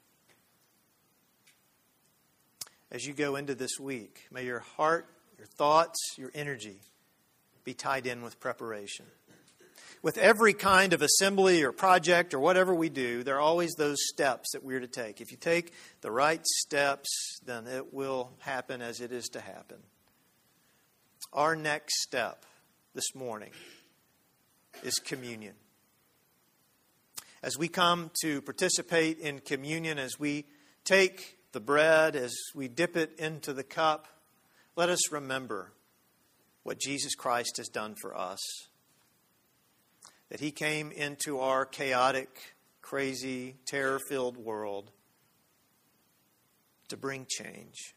As 2.90 3.07
you 3.07 3.14
go 3.14 3.37
into 3.37 3.55
this 3.55 3.81
week, 3.81 4.26
may 4.31 4.44
your 4.44 4.61
heart, 4.61 5.07
your 5.38 5.46
thoughts, 5.46 5.98
your 6.18 6.31
energy 6.35 6.81
be 7.64 7.74
tied 7.74 8.07
in 8.07 8.22
with 8.22 8.40
preparation 8.40 9.07
with 10.02 10.18
every 10.18 10.52
kind 10.52 10.92
of 10.92 11.00
assembly 11.00 11.62
or 11.62 11.70
project 11.70 12.34
or 12.34 12.40
whatever 12.40 12.74
we 12.74 12.88
do, 12.88 13.22
there 13.22 13.36
are 13.36 13.40
always 13.40 13.72
those 13.74 13.98
steps 14.08 14.50
that 14.52 14.64
we're 14.64 14.80
to 14.80 14.88
take. 14.88 15.20
If 15.20 15.30
you 15.30 15.36
take 15.36 15.72
the 16.00 16.10
right 16.10 16.44
steps, 16.44 17.08
then 17.44 17.68
it 17.68 17.94
will 17.94 18.32
happen 18.40 18.82
as 18.82 19.00
it 19.00 19.12
is 19.12 19.26
to 19.28 19.40
happen. 19.40 19.78
Our 21.32 21.54
next 21.54 22.02
step 22.02 22.44
this 22.94 23.14
morning 23.14 23.52
is 24.82 24.94
communion. 24.94 25.54
As 27.42 27.56
we 27.56 27.68
come 27.68 28.10
to 28.22 28.42
participate 28.42 29.18
in 29.18 29.38
communion, 29.38 29.98
as 29.98 30.18
we 30.18 30.46
take 30.84 31.38
the 31.52 31.60
bread, 31.60 32.16
as 32.16 32.34
we 32.54 32.66
dip 32.66 32.96
it 32.96 33.18
into 33.18 33.52
the 33.52 33.64
cup, 33.64 34.08
let 34.74 34.88
us 34.88 35.12
remember 35.12 35.72
what 36.64 36.78
Jesus 36.78 37.14
Christ 37.14 37.56
has 37.58 37.68
done 37.68 37.94
for 38.00 38.16
us 38.16 38.40
that 40.33 40.40
he 40.40 40.51
came 40.51 40.90
into 40.92 41.40
our 41.40 41.66
chaotic, 41.66 42.55
crazy, 42.81 43.55
terror 43.66 43.99
filled 44.09 44.38
world 44.38 44.90
to 46.88 46.97
bring 46.97 47.27
change. 47.29 47.95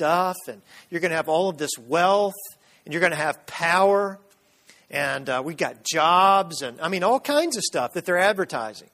Stuff, 0.00 0.36
and 0.48 0.62
you're 0.88 1.02
going 1.02 1.10
to 1.10 1.16
have 1.16 1.28
all 1.28 1.50
of 1.50 1.58
this 1.58 1.72
wealth, 1.86 2.32
and 2.84 2.94
you're 2.94 3.02
going 3.02 3.12
to 3.12 3.18
have 3.18 3.44
power, 3.44 4.18
and 4.90 5.28
uh, 5.28 5.42
we 5.44 5.52
got 5.52 5.84
jobs, 5.84 6.62
and 6.62 6.80
I 6.80 6.88
mean, 6.88 7.02
all 7.02 7.20
kinds 7.20 7.58
of 7.58 7.62
stuff 7.62 7.92
that 7.92 8.06
they're 8.06 8.18
advertising. 8.18 8.88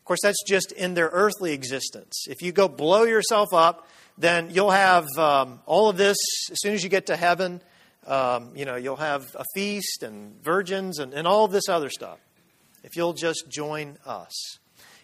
Of 0.00 0.04
course, 0.04 0.18
that's 0.20 0.42
just 0.44 0.72
in 0.72 0.94
their 0.94 1.10
earthly 1.12 1.52
existence. 1.52 2.26
If 2.28 2.42
you 2.42 2.50
go 2.50 2.66
blow 2.66 3.04
yourself 3.04 3.54
up, 3.54 3.86
then 4.18 4.50
you'll 4.50 4.72
have 4.72 5.06
um, 5.16 5.60
all 5.64 5.88
of 5.88 5.96
this 5.96 6.16
as 6.50 6.60
soon 6.60 6.74
as 6.74 6.82
you 6.82 6.90
get 6.90 7.06
to 7.06 7.16
heaven. 7.16 7.60
Um, 8.04 8.50
you 8.56 8.64
know, 8.64 8.74
you'll 8.74 8.96
have 8.96 9.22
a 9.36 9.44
feast 9.54 10.02
and 10.02 10.42
virgins 10.42 10.98
and, 10.98 11.14
and 11.14 11.24
all 11.24 11.46
this 11.46 11.68
other 11.68 11.88
stuff 11.88 12.18
if 12.82 12.96
you'll 12.96 13.12
just 13.12 13.44
join 13.48 13.96
us. 14.04 14.58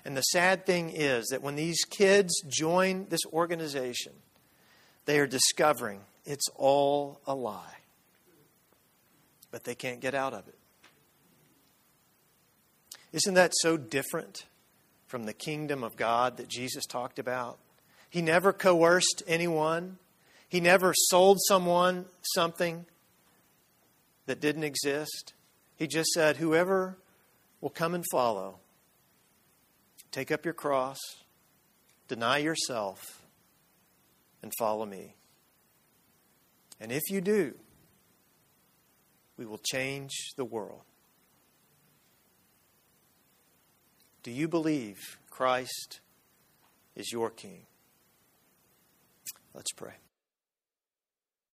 And 0.04 0.16
the 0.16 0.22
sad 0.22 0.66
thing 0.66 0.90
is 0.90 1.28
that 1.28 1.42
when 1.42 1.54
these 1.54 1.84
kids 1.84 2.42
join 2.48 3.06
this 3.08 3.20
organization, 3.32 4.14
they 5.08 5.20
are 5.20 5.26
discovering 5.26 6.02
it's 6.26 6.50
all 6.54 7.18
a 7.26 7.34
lie. 7.34 7.78
But 9.50 9.64
they 9.64 9.74
can't 9.74 10.00
get 10.00 10.14
out 10.14 10.34
of 10.34 10.46
it. 10.46 10.58
Isn't 13.14 13.32
that 13.32 13.52
so 13.62 13.78
different 13.78 14.44
from 15.06 15.24
the 15.24 15.32
kingdom 15.32 15.82
of 15.82 15.96
God 15.96 16.36
that 16.36 16.48
Jesus 16.48 16.84
talked 16.84 17.18
about? 17.18 17.56
He 18.10 18.20
never 18.20 18.52
coerced 18.52 19.22
anyone. 19.26 19.96
He 20.46 20.60
never 20.60 20.92
sold 20.94 21.38
someone 21.48 22.04
something 22.34 22.84
that 24.26 24.42
didn't 24.42 24.64
exist. 24.64 25.32
He 25.76 25.86
just 25.86 26.10
said, 26.10 26.36
Whoever 26.36 26.98
will 27.62 27.70
come 27.70 27.94
and 27.94 28.04
follow, 28.12 28.56
take 30.12 30.30
up 30.30 30.44
your 30.44 30.52
cross, 30.52 30.98
deny 32.08 32.36
yourself, 32.36 33.17
and 34.42 34.52
follow 34.58 34.86
me. 34.86 35.14
And 36.80 36.92
if 36.92 37.02
you 37.10 37.20
do, 37.20 37.54
we 39.36 39.46
will 39.46 39.60
change 39.72 40.12
the 40.36 40.44
world. 40.44 40.82
Do 44.22 44.30
you 44.30 44.48
believe 44.48 44.98
Christ 45.30 46.00
is 46.94 47.12
your 47.12 47.30
King? 47.30 47.66
Let's 49.54 49.72
pray. 49.72 49.94